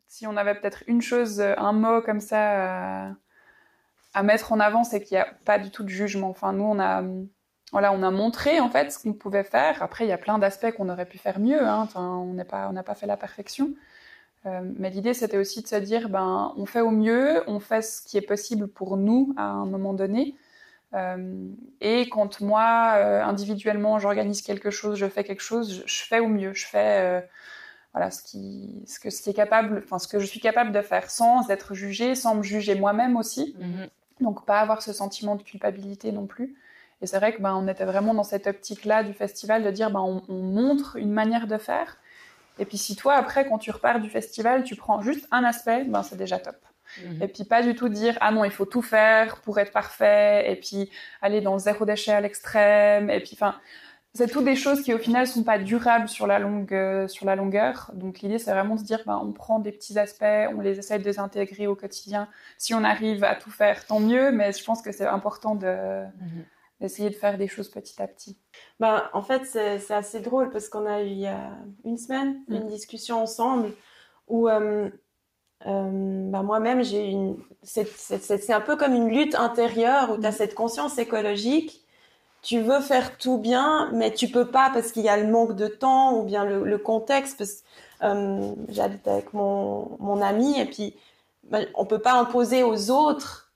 si 0.09 0.25
on 0.27 0.35
avait 0.35 0.55
peut-être 0.55 0.83
une 0.87 1.01
chose, 1.01 1.39
euh, 1.39 1.53
un 1.57 1.71
mot 1.71 2.01
comme 2.01 2.19
ça 2.19 3.07
euh, 3.07 3.13
à, 4.13 4.23
mettre 4.23 4.51
en 4.51 4.59
avant, 4.59 4.83
c'est 4.83 5.01
qu'il 5.01 5.15
n'y 5.15 5.21
a 5.21 5.27
pas 5.45 5.59
du 5.59 5.69
tout 5.71 5.83
de 5.83 5.89
jugement. 5.89 6.29
Enfin, 6.29 6.51
nous, 6.51 6.63
on 6.63 6.79
a, 6.79 7.03
voilà, 7.71 7.93
on 7.93 8.01
a 8.03 8.11
montré 8.11 8.59
en 8.59 8.69
fait 8.69 8.91
ce 8.91 8.99
qu'on 8.99 9.13
pouvait 9.13 9.43
faire. 9.43 9.81
Après, 9.83 10.05
il 10.05 10.09
y 10.09 10.11
a 10.11 10.17
plein 10.17 10.39
d'aspects 10.39 10.71
qu'on 10.71 10.89
aurait 10.89 11.05
pu 11.05 11.19
faire 11.19 11.39
mieux. 11.39 11.61
Hein. 11.61 11.81
Enfin, 11.83 12.17
on 12.17 12.33
n'a 12.33 12.43
pas, 12.43 12.71
pas 12.83 12.95
fait 12.95 13.05
la 13.05 13.17
perfection. 13.17 13.75
Euh, 14.45 14.61
mais 14.77 14.89
l'idée, 14.89 15.13
c'était 15.13 15.37
aussi 15.37 15.61
de 15.61 15.67
se 15.67 15.75
dire, 15.75 16.09
ben, 16.09 16.53
on 16.57 16.65
fait 16.65 16.81
au 16.81 16.91
mieux, 16.91 17.43
on 17.47 17.59
fait 17.59 17.83
ce 17.83 18.01
qui 18.01 18.17
est 18.17 18.21
possible 18.21 18.67
pour 18.67 18.97
nous 18.97 19.33
à 19.37 19.43
un 19.43 19.65
moment 19.65 19.93
donné. 19.93 20.35
et 21.81 22.09
quand 22.09 22.41
moi, 22.41 22.63
individuellement, 23.23 23.99
j'organise 23.99 24.41
quelque 24.41 24.71
chose, 24.71 24.97
je 24.97 25.07
fais 25.07 25.23
quelque 25.23 25.43
chose, 25.43 25.71
je, 25.71 25.83
je, 25.85 26.03
fais 26.03 26.19
au 26.19 26.27
mieux. 26.27 26.53
Je 26.55 26.65
fais 26.65 27.29
voilà 27.93 28.12
ce 28.12 28.22
qui 28.22 28.84
ce 28.86 29.00
que 29.00 29.10
ce 29.10 29.22
qui 29.22 29.29
est 29.31 29.34
capable 29.34 29.81
enfin 29.84 30.00
ce 30.00 30.08
que 30.08 30.19
je 30.19 30.25
suis 30.25 30.39
capable 30.39 30.72
de 30.72 30.81
faire 30.81 31.10
sans 31.10 31.50
être 31.50 31.74
jugée 31.74 32.15
sans 32.15 32.36
me 32.36 32.43
juger 32.43 32.75
moi-même 32.75 33.15
aussi. 33.17 33.55
Mhm. 33.60 33.88
donc 34.22 34.46
pas 34.46 34.60
avoir 34.60 34.81
ce 34.81 34.93
sentiment 34.93 35.36
de 35.36 35.43
culpabilité 35.43 36.12
non 36.12 36.27
plus. 36.27 36.55
Et 37.01 37.08
c'est 37.08 37.17
vrai 37.17 37.34
que 37.34 37.41
ben 37.41 37.55
on 37.55 37.67
était 37.67 37.86
vraiment 37.86 38.13
dans 38.13 38.24
cette 38.24 38.48
optique 38.48 38.86
là 38.86 39.03
du 39.03 39.13
festival 39.13 39.63
de 39.63 39.72
dire 39.72 39.89
ben 39.89 40.22
on, 40.27 40.34
montre 40.34 40.98
une 40.98 41.12
manière 41.12 41.48
de 41.48 41.58
faire. 41.58 41.98
Et 42.60 42.65
puis 42.65 42.77
si 42.77 42.96
toi 42.96 43.15
après 43.15 43.48
quand 43.48 43.58
tu 43.58 43.72
repars 43.72 44.00
du 44.00 44.10
festival 44.10 44.63
tu 44.63 44.75
prends 44.75 45.01
juste 45.01 45.27
un 45.31 45.43
aspect 45.43 45.86
ben 45.86 46.03
c'est 46.03 46.17
déjà 46.17 46.38
top. 46.39 46.58
Mhm. 47.03 47.24
Et 47.24 47.27
puis 47.27 47.43
pas 47.43 47.63
du 47.63 47.74
tout 47.75 47.89
dire 47.89 48.17
ah 48.22 48.31
non 48.31 48.43
il 48.43 48.51
faut 48.51 48.65
tout 48.65 48.81
faire 48.81 49.38
pour 49.41 49.58
être 49.60 49.72
parfait. 49.72 50.51
Et 50.51 50.58
puis 50.58 50.91
aller 51.22 51.41
dans 51.41 51.53
le 51.53 51.60
zéro 51.60 51.86
déchet 51.86 52.12
à 52.12 52.22
l'extrême. 52.22 53.10
Et 53.10 53.22
puis 53.22 53.31
enfin 53.34 53.55
c'est 54.15 54.27
toutes 54.27 54.45
des 54.45 54.55
choses 54.55 54.81
qui 54.81 54.93
au 54.93 54.97
final 54.97 55.27
sont 55.27 55.43
pas 55.43 55.59
durables 55.59 56.09
sur 56.09 56.25
la 56.25 56.39
longue 56.39 56.73
euh, 56.73 57.07
sur 57.07 57.25
la 57.25 57.35
longueur. 57.35 57.91
Donc 57.93 58.19
l'idée 58.19 58.39
c'est 58.39 58.51
vraiment 58.51 58.75
de 58.75 58.79
se 58.79 58.85
dire 58.85 59.01
ben, 59.05 59.19
on 59.23 59.31
prend 59.31 59.59
des 59.59 59.71
petits 59.71 59.99
aspects, 59.99 60.23
on 60.23 60.61
les 60.61 60.79
essaie 60.79 60.97
de 60.97 61.03
les 61.03 61.19
intégrer 61.19 61.67
au 61.67 61.75
quotidien. 61.75 62.27
Si 62.57 62.73
on 62.73 62.83
arrive 62.83 63.23
à 63.23 63.35
tout 63.35 63.51
faire, 63.51 63.85
tant 63.85 63.99
mieux. 63.99 64.31
Mais 64.31 64.51
je 64.51 64.63
pense 64.63 64.81
que 64.81 64.91
c'est 64.91 65.05
important 65.05 65.53
de 65.53 66.03
mhm. 66.03 66.45
d'essayer 66.81 67.09
de 67.11 67.15
faire 67.15 67.37
des 67.37 67.47
choses 67.47 67.69
petit 67.69 68.01
à 68.01 68.07
petit. 68.07 68.37
Ben, 68.79 69.03
en 69.13 69.21
fait 69.21 69.45
c'est 69.45 69.93
assez 69.93 70.21
drôle 70.21 70.49
parce 70.49 70.69
qu'on 70.69 70.87
a 70.87 71.03
eu 71.03 71.07
il 71.07 71.19
y 71.19 71.27
a 71.27 71.51
une 71.85 71.97
semaine 71.97 72.41
mm. 72.47 72.55
une 72.55 72.67
discussion 72.67 73.21
ensemble 73.21 73.73
où 74.27 74.49
euh, 74.49 74.89
euh, 75.67 75.89
ben, 76.31 76.41
moi-même 76.41 76.84
j'ai 76.84 77.05
une 77.10 77.38
c'est 77.62 78.53
un 78.53 78.62
peu 78.62 78.75
comme 78.75 78.93
une 78.93 79.10
lutte 79.10 79.36
intérieure 79.36 80.12
où 80.12 80.17
tu 80.19 80.25
as 80.25 80.31
mm. 80.31 80.34
cette 80.34 80.55
conscience 80.55 80.97
écologique 80.97 81.78
tu 82.41 82.62
veux 82.62 82.80
faire 82.80 83.17
tout 83.17 83.38
bien, 83.38 83.89
mais 83.93 84.13
tu 84.13 84.30
peux 84.30 84.47
pas 84.49 84.69
parce 84.73 84.91
qu'il 84.91 85.04
y 85.04 85.10
a 85.10 85.17
le 85.17 85.28
manque 85.28 85.56
de 85.56 85.67
temps 85.67 86.17
ou 86.17 86.23
bien 86.23 86.45
le, 86.45 86.78
contexte. 86.78 87.38
Parce 87.38 87.63
euh, 88.04 88.54
j'habite 88.69 89.08
avec 89.08 89.34
mon, 89.34 89.97
mon 89.99 90.21
ami 90.21 90.60
et 90.60 90.65
puis 90.65 90.95
ben, 91.43 91.67
on 91.75 91.86
peut 91.86 91.99
pas 91.99 92.13
imposer 92.13 92.63
aux 92.63 92.91
autres 92.91 93.52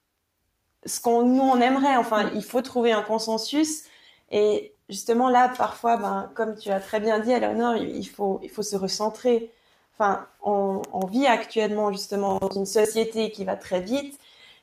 ce 0.86 1.00
qu'on 1.00 1.24
nous 1.24 1.42
on 1.42 1.62
aimerait. 1.62 1.96
Enfin, 1.98 2.30
il 2.36 2.44
faut 2.44 2.62
trouver 2.62 2.92
un 2.92 3.04
consensus 3.04 3.84
et 4.32 4.74
justement 4.90 5.30
là, 5.30 5.50
parfois, 5.58 5.98
ben, 5.98 6.32
comme 6.36 6.58
tu 6.58 6.70
as 6.70 6.80
très 6.80 7.00
bien 7.00 7.20
dit, 7.20 7.32
Eleonore, 7.32 7.78
il 7.78 8.08
faut 8.08 8.40
il 8.44 8.50
faut 8.50 8.64
se 8.64 8.76
recentrer. 8.76 9.52
Enfin, 9.98 10.28
on, 10.44 10.82
on 10.92 11.06
vit 11.06 11.28
actuellement 11.28 11.92
justement 11.92 12.40
dans 12.40 12.50
une 12.50 12.66
société 12.66 13.32
qui 13.32 13.46
va 13.46 13.56
très 13.56 13.82
vite, 13.82 14.20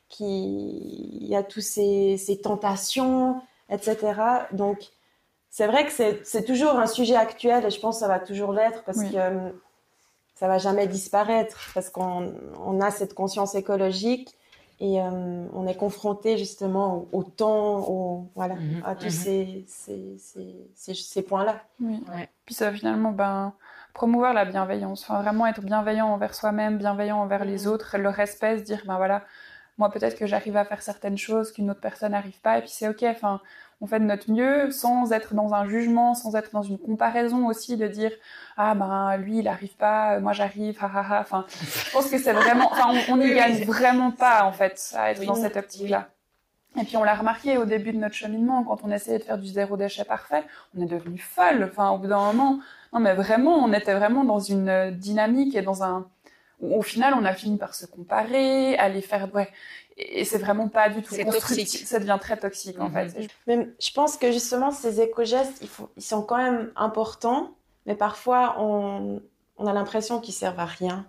qui 0.09 1.17
il 1.21 1.27
y 1.27 1.35
a 1.35 1.43
tous 1.43 1.61
ces, 1.61 2.17
ces 2.17 2.41
tentations 2.41 3.41
etc. 3.71 3.97
Donc, 4.51 4.79
c'est 5.49 5.67
vrai 5.67 5.85
que 5.85 5.91
c'est 6.23 6.45
toujours 6.45 6.77
un 6.77 6.87
sujet 6.87 7.15
actuel 7.15 7.65
et 7.65 7.69
je 7.69 7.79
pense 7.79 7.97
que 7.97 7.99
ça 8.01 8.07
va 8.07 8.19
toujours 8.19 8.53
l'être 8.53 8.83
parce 8.83 9.03
que 9.03 9.15
euh, 9.15 9.49
ça 10.35 10.47
va 10.47 10.57
jamais 10.57 10.87
disparaître 10.87 11.71
parce 11.73 11.89
qu'on 11.89 12.81
a 12.81 12.91
cette 12.91 13.13
conscience 13.13 13.55
écologique 13.55 14.35
et 14.79 14.99
euh, 14.99 15.45
on 15.53 15.67
est 15.67 15.75
confronté 15.75 16.37
justement 16.37 17.05
au, 17.11 17.23
temps, 17.23 18.27
voilà, 18.33 18.55
mhm. 18.55 18.81
à 18.83 18.95
tous 18.95 19.27
mhm. 19.27 19.63
ces, 19.67 20.17
ces, 20.73 21.21
points-là. 21.21 21.61
Oui. 21.79 22.03
Puis 22.45 22.55
ça 22.55 22.71
finalement, 22.71 23.11
ben, 23.11 23.53
promouvoir 23.93 24.33
la 24.33 24.45
bienveillance, 24.45 25.03
enfin, 25.03 25.21
vraiment 25.21 25.45
être 25.45 25.61
bienveillant 25.61 26.07
envers 26.07 26.33
soi-même, 26.33 26.79
bienveillant 26.79 27.17
envers 27.17 27.45
les 27.45 27.65
mhm. 27.65 27.73
autres, 27.73 27.97
le 27.97 28.09
respect, 28.09 28.57
se 28.57 28.63
dire, 28.63 28.81
ben 28.87 28.97
voilà, 28.97 29.23
moi 29.77 29.89
peut-être 29.89 30.17
que 30.17 30.25
j'arrive 30.25 30.57
à 30.57 30.65
faire 30.65 30.81
certaines 30.81 31.17
choses 31.17 31.51
qu'une 31.51 31.69
autre 31.71 31.81
personne 31.81 32.11
n'arrive 32.11 32.39
pas 32.41 32.57
et 32.57 32.61
puis 32.61 32.69
c'est 32.69 32.87
ok 32.87 33.03
enfin 33.03 33.41
on 33.81 33.87
fait 33.87 33.99
de 33.99 34.05
notre 34.05 34.29
mieux 34.31 34.69
sans 34.71 35.11
être 35.11 35.33
dans 35.33 35.53
un 35.53 35.67
jugement 35.67 36.13
sans 36.13 36.35
être 36.35 36.51
dans 36.51 36.61
une 36.61 36.77
comparaison 36.77 37.47
aussi 37.47 37.77
de 37.77 37.87
dire 37.87 38.11
ah 38.57 38.75
ben 38.75 39.17
lui 39.17 39.39
il 39.39 39.47
arrive 39.47 39.75
pas 39.75 40.19
moi 40.19 40.33
j'arrive 40.33 40.77
ha 40.81 40.91
ha 40.93 41.05
ha 41.09 41.21
enfin 41.21 41.45
je 41.49 41.91
pense 41.91 42.09
que 42.09 42.17
c'est 42.17 42.33
vraiment 42.33 42.71
enfin 42.71 42.93
on 43.09 43.17
n'y 43.17 43.33
gagne 43.33 43.63
vraiment 43.63 44.11
pas 44.11 44.43
en 44.43 44.51
fait 44.51 44.93
à 44.95 45.11
être 45.11 45.23
dans 45.25 45.35
cette 45.35 45.57
optique 45.57 45.89
là 45.89 46.09
et 46.79 46.85
puis 46.85 46.95
on 46.95 47.03
l'a 47.03 47.15
remarqué 47.15 47.57
au 47.57 47.65
début 47.65 47.91
de 47.91 47.97
notre 47.97 48.15
cheminement, 48.15 48.63
quand 48.63 48.79
on 48.83 48.91
essayait 48.91 49.19
de 49.19 49.23
faire 49.23 49.37
du 49.37 49.47
zéro 49.47 49.75
déchet 49.75 50.05
parfait, 50.05 50.43
on 50.75 50.81
est 50.81 50.85
devenu 50.85 51.17
folle. 51.17 51.67
Enfin, 51.69 51.89
au 51.89 51.97
bout 51.97 52.07
d'un 52.07 52.31
moment, 52.31 52.59
non 52.93 52.99
mais 53.01 53.13
vraiment, 53.13 53.57
on 53.57 53.73
était 53.73 53.93
vraiment 53.93 54.23
dans 54.23 54.39
une 54.39 54.91
dynamique 54.91 55.53
et 55.55 55.61
dans 55.61 55.83
un, 55.83 56.07
au 56.61 56.81
final, 56.81 57.13
on 57.13 57.25
a 57.25 57.33
fini 57.33 57.57
par 57.57 57.73
se 57.73 57.85
comparer, 57.85 58.77
aller 58.77 59.01
faire, 59.01 59.33
ouais, 59.33 59.49
et 59.97 60.25
c'est 60.25 60.37
vraiment 60.37 60.67
pas 60.67 60.89
du 60.89 61.01
tout 61.01 61.15
toxique. 61.15 61.85
Ça 61.85 61.99
devient 61.99 62.17
très 62.19 62.37
toxique 62.37 62.79
en 62.79 62.89
fait. 62.89 63.17
Mhm. 63.17 63.27
Mais 63.47 63.69
je 63.79 63.91
pense 63.91 64.17
que 64.17 64.31
justement 64.31 64.71
ces 64.71 65.01
éco-gestes, 65.01 65.63
ils, 65.97 66.03
sont 66.03 66.21
quand 66.21 66.37
même 66.37 66.71
importants, 66.75 67.51
mais 67.85 67.95
parfois 67.95 68.55
on, 68.59 69.21
on 69.57 69.67
a 69.67 69.73
l'impression 69.73 70.19
qu'ils 70.19 70.33
servent 70.33 70.59
à 70.59 70.65
rien 70.65 71.05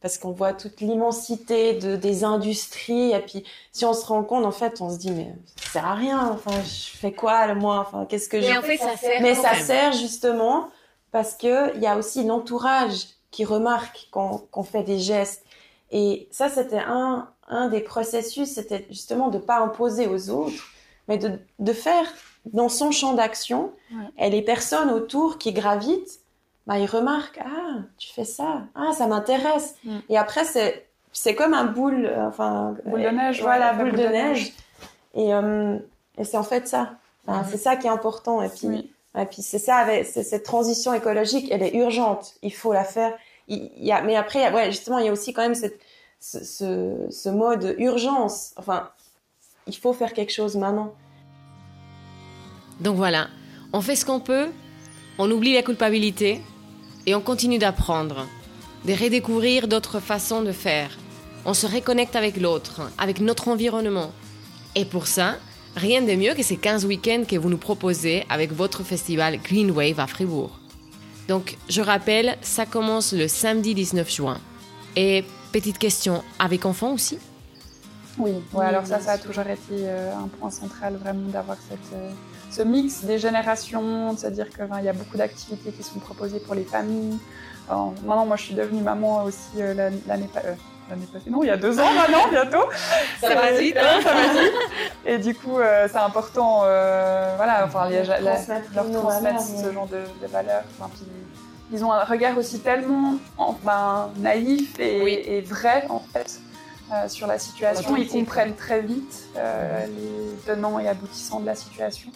parce 0.00 0.18
qu'on 0.18 0.32
voit 0.32 0.52
toute 0.52 0.80
l'immensité 0.80 1.74
de, 1.74 1.94
des 1.94 2.24
industries 2.24 3.12
et 3.12 3.20
puis 3.20 3.44
si 3.70 3.84
on 3.84 3.94
se 3.94 4.04
rend 4.04 4.24
compte 4.24 4.44
en 4.44 4.50
fait 4.50 4.80
on 4.80 4.90
se 4.90 4.98
dit 4.98 5.12
mais 5.12 5.32
ça 5.54 5.70
sert 5.70 5.86
à 5.86 5.94
rien 5.94 6.28
enfin 6.32 6.60
je 6.60 6.96
fais 6.96 7.12
quoi 7.12 7.46
le 7.46 7.54
moi 7.54 7.78
enfin 7.78 8.04
qu'est-ce 8.06 8.28
que 8.28 8.36
mais 8.36 8.58
en 8.58 8.62
fait 8.62 8.78
ça 8.78 8.96
sert 8.96 9.22
mais 9.22 9.36
ça 9.36 9.54
sert 9.54 9.92
justement 9.92 10.70
parce 11.12 11.34
que 11.34 11.76
il 11.76 11.82
y 11.82 11.86
a 11.86 11.96
aussi 11.96 12.24
l'entourage 12.24 13.06
qui 13.32 13.44
remarque 13.44 14.08
qu'on 14.12 14.62
fait 14.62 14.84
des 14.84 15.00
gestes. 15.00 15.44
Et 15.90 16.28
ça, 16.30 16.48
c'était 16.48 16.78
un, 16.78 17.28
un 17.48 17.68
des 17.68 17.80
processus, 17.80 18.48
c'était 18.50 18.86
justement 18.90 19.28
de 19.28 19.38
pas 19.38 19.58
imposer 19.58 20.06
aux 20.06 20.30
autres, 20.30 20.70
mais 21.08 21.18
de, 21.18 21.40
de 21.58 21.72
faire 21.72 22.06
dans 22.46 22.68
son 22.68 22.90
champ 22.90 23.14
d'action, 23.14 23.72
et 24.18 24.30
les 24.30 24.42
personnes 24.42 24.90
autour 24.90 25.38
qui 25.38 25.52
gravitent, 25.52 26.20
bah, 26.66 26.78
ils 26.78 26.86
remarquent, 26.86 27.40
ah, 27.44 27.80
tu 27.98 28.12
fais 28.12 28.24
ça, 28.24 28.62
ah, 28.74 28.92
ça 28.96 29.06
m'intéresse. 29.06 29.76
Mm. 29.84 29.98
Et 30.08 30.18
après, 30.18 30.44
c'est, 30.44 30.88
c'est 31.12 31.34
comme 31.34 31.54
un 31.54 31.64
boule, 31.64 32.06
euh, 32.06 32.28
enfin, 32.28 32.76
boule 32.84 33.02
de 33.02 33.08
neige, 33.08 33.42
voilà, 33.42 33.72
boule, 33.72 33.92
de, 33.92 34.06
neige. 34.06 34.52
Et, 35.14 35.34
euh, 35.34 35.78
et 36.18 36.24
c'est 36.24 36.36
en 36.36 36.44
fait 36.44 36.68
ça. 36.68 36.94
Mm. 37.26 37.32
C'est 37.50 37.56
ça 37.56 37.76
qui 37.76 37.86
est 37.86 37.90
important. 37.90 38.42
Et 38.42 38.48
puis, 38.48 38.91
et 39.18 39.26
puis 39.26 39.42
c'est 39.42 39.58
ça, 39.58 39.86
cette 40.04 40.42
transition 40.42 40.94
écologique, 40.94 41.48
elle 41.50 41.62
est 41.62 41.74
urgente. 41.74 42.34
Il 42.42 42.52
faut 42.54 42.72
la 42.72 42.84
faire. 42.84 43.12
Mais 43.48 44.16
après, 44.16 44.70
justement, 44.70 44.98
il 44.98 45.06
y 45.06 45.08
a 45.08 45.12
aussi 45.12 45.32
quand 45.32 45.42
même 45.42 45.54
ce, 45.54 45.66
ce, 46.18 47.06
ce 47.10 47.28
mode 47.28 47.74
urgence. 47.78 48.52
Enfin, 48.56 48.88
il 49.66 49.76
faut 49.76 49.92
faire 49.92 50.12
quelque 50.14 50.32
chose 50.32 50.56
maintenant. 50.56 50.94
Donc 52.80 52.96
voilà, 52.96 53.28
on 53.72 53.80
fait 53.82 53.96
ce 53.96 54.06
qu'on 54.06 54.20
peut, 54.20 54.48
on 55.18 55.30
oublie 55.30 55.52
la 55.54 55.62
culpabilité 55.62 56.40
et 57.06 57.14
on 57.14 57.20
continue 57.20 57.58
d'apprendre. 57.58 58.26
de 58.84 58.92
redécouvrir 58.94 59.68
d'autres 59.68 60.00
façons 60.00 60.42
de 60.42 60.52
faire. 60.52 60.90
On 61.44 61.54
se 61.54 61.66
reconnecte 61.66 62.16
avec 62.16 62.36
l'autre, 62.36 62.90
avec 62.98 63.20
notre 63.20 63.48
environnement. 63.48 64.10
Et 64.74 64.84
pour 64.84 65.06
ça, 65.06 65.36
rien 65.76 66.02
de 66.02 66.14
mieux 66.14 66.34
que 66.34 66.42
ces 66.42 66.56
15 66.56 66.84
week-ends 66.86 67.24
que 67.28 67.36
vous 67.36 67.48
nous 67.48 67.58
proposez 67.58 68.24
avec 68.28 68.52
votre 68.52 68.82
festival 68.82 69.38
Green 69.38 69.70
Wave 69.70 70.00
à 70.00 70.06
Fribourg. 70.06 70.58
Donc, 71.28 71.56
je 71.68 71.80
rappelle, 71.80 72.36
ça 72.42 72.66
commence 72.66 73.12
le 73.12 73.28
samedi 73.28 73.74
19 73.74 74.10
juin. 74.10 74.38
Et 74.96 75.24
petite 75.52 75.78
question, 75.78 76.22
avec 76.38 76.66
enfants 76.66 76.92
aussi? 76.92 77.18
Oui, 78.18 78.32
alors 78.58 78.86
ça, 78.86 79.00
ça 79.00 79.12
a 79.12 79.18
toujours 79.18 79.46
été 79.46 79.60
euh, 79.72 80.14
un 80.14 80.28
point 80.28 80.50
central 80.50 80.96
vraiment 80.96 81.30
d'avoir 81.30 81.56
cette, 81.68 81.94
euh, 81.94 82.10
ce 82.50 82.62
mix 82.62 83.04
des 83.04 83.18
générations, 83.18 84.14
c'est-à-dire 84.16 84.50
qu'il 84.50 84.84
y 84.84 84.88
a 84.88 84.92
beaucoup 84.92 85.16
d'activités 85.16 85.72
qui 85.72 85.82
sont 85.82 85.98
proposées 85.98 86.40
pour 86.40 86.54
les 86.54 86.64
familles. 86.64 87.18
maintenant, 87.68 88.26
moi, 88.26 88.36
je 88.36 88.42
suis 88.42 88.54
devenue 88.54 88.82
maman 88.82 89.24
aussi 89.24 89.62
euh, 89.62 89.90
l'année 90.06 90.28
passée 91.00 91.30
non, 91.30 91.42
il 91.42 91.46
y 91.46 91.50
a 91.50 91.56
deux 91.56 91.78
ans 91.78 91.92
maintenant, 91.94 92.28
bientôt. 92.30 92.68
ça 93.20 93.34
va 93.34 93.52
vite, 93.52 93.76
hein. 93.76 94.00
ça 94.02 94.14
va 94.14 94.32
vite. 94.32 94.52
Et 95.06 95.18
du 95.18 95.34
coup, 95.34 95.58
euh, 95.58 95.88
c'est 95.90 95.98
important, 95.98 96.62
euh, 96.64 97.34
voilà, 97.36 97.64
enfin, 97.64 97.88
leur 97.90 98.90
transmettre 98.92 99.40
ce 99.40 99.72
genre 99.72 99.88
de, 99.88 100.26
valeurs. 100.28 100.64
ils 101.72 101.84
ont 101.84 101.92
un 101.92 102.04
regard 102.04 102.36
aussi 102.38 102.60
tellement 102.60 103.14
enfin, 103.36 104.10
naïf 104.18 104.78
et, 104.78 105.40
vrai, 105.42 105.84
en 105.88 106.00
fait, 106.00 106.40
euh, 106.92 107.08
sur 107.08 107.26
la 107.26 107.38
situation. 107.38 107.96
Ils 107.96 108.08
comprennent 108.08 108.54
très 108.54 108.80
vite 108.80 109.28
les 109.34 110.36
tenants 110.46 110.78
et 110.78 110.88
aboutissants 110.88 111.40
de 111.40 111.46
la 111.46 111.54
situation. 111.54 112.10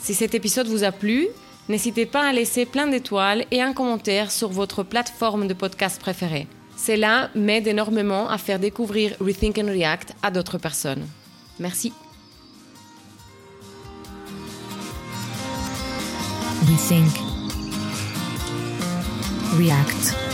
Si 0.00 0.14
cet 0.14 0.34
épisode 0.34 0.66
vous 0.66 0.82
a 0.84 0.92
plu, 0.92 1.28
n'hésitez 1.68 2.06
pas 2.06 2.26
à 2.26 2.32
laisser 2.32 2.64
plein 2.66 2.86
d'étoiles 2.86 3.44
et 3.50 3.60
un 3.62 3.74
commentaire 3.74 4.30
sur 4.30 4.50
votre 4.50 4.82
plateforme 4.82 5.48
de 5.48 5.54
podcast 5.54 5.98
préférée. 6.00 6.46
Cela 6.76 7.30
m'aide 7.34 7.66
énormément 7.66 8.28
à 8.28 8.36
faire 8.36 8.58
découvrir 8.58 9.16
Rethink 9.20 9.56
and 9.58 9.68
React 9.68 10.14
à 10.22 10.30
d'autres 10.30 10.58
personnes. 10.58 11.06
Merci. 11.58 11.94
Rethink, 16.74 17.14
react. 19.56 20.33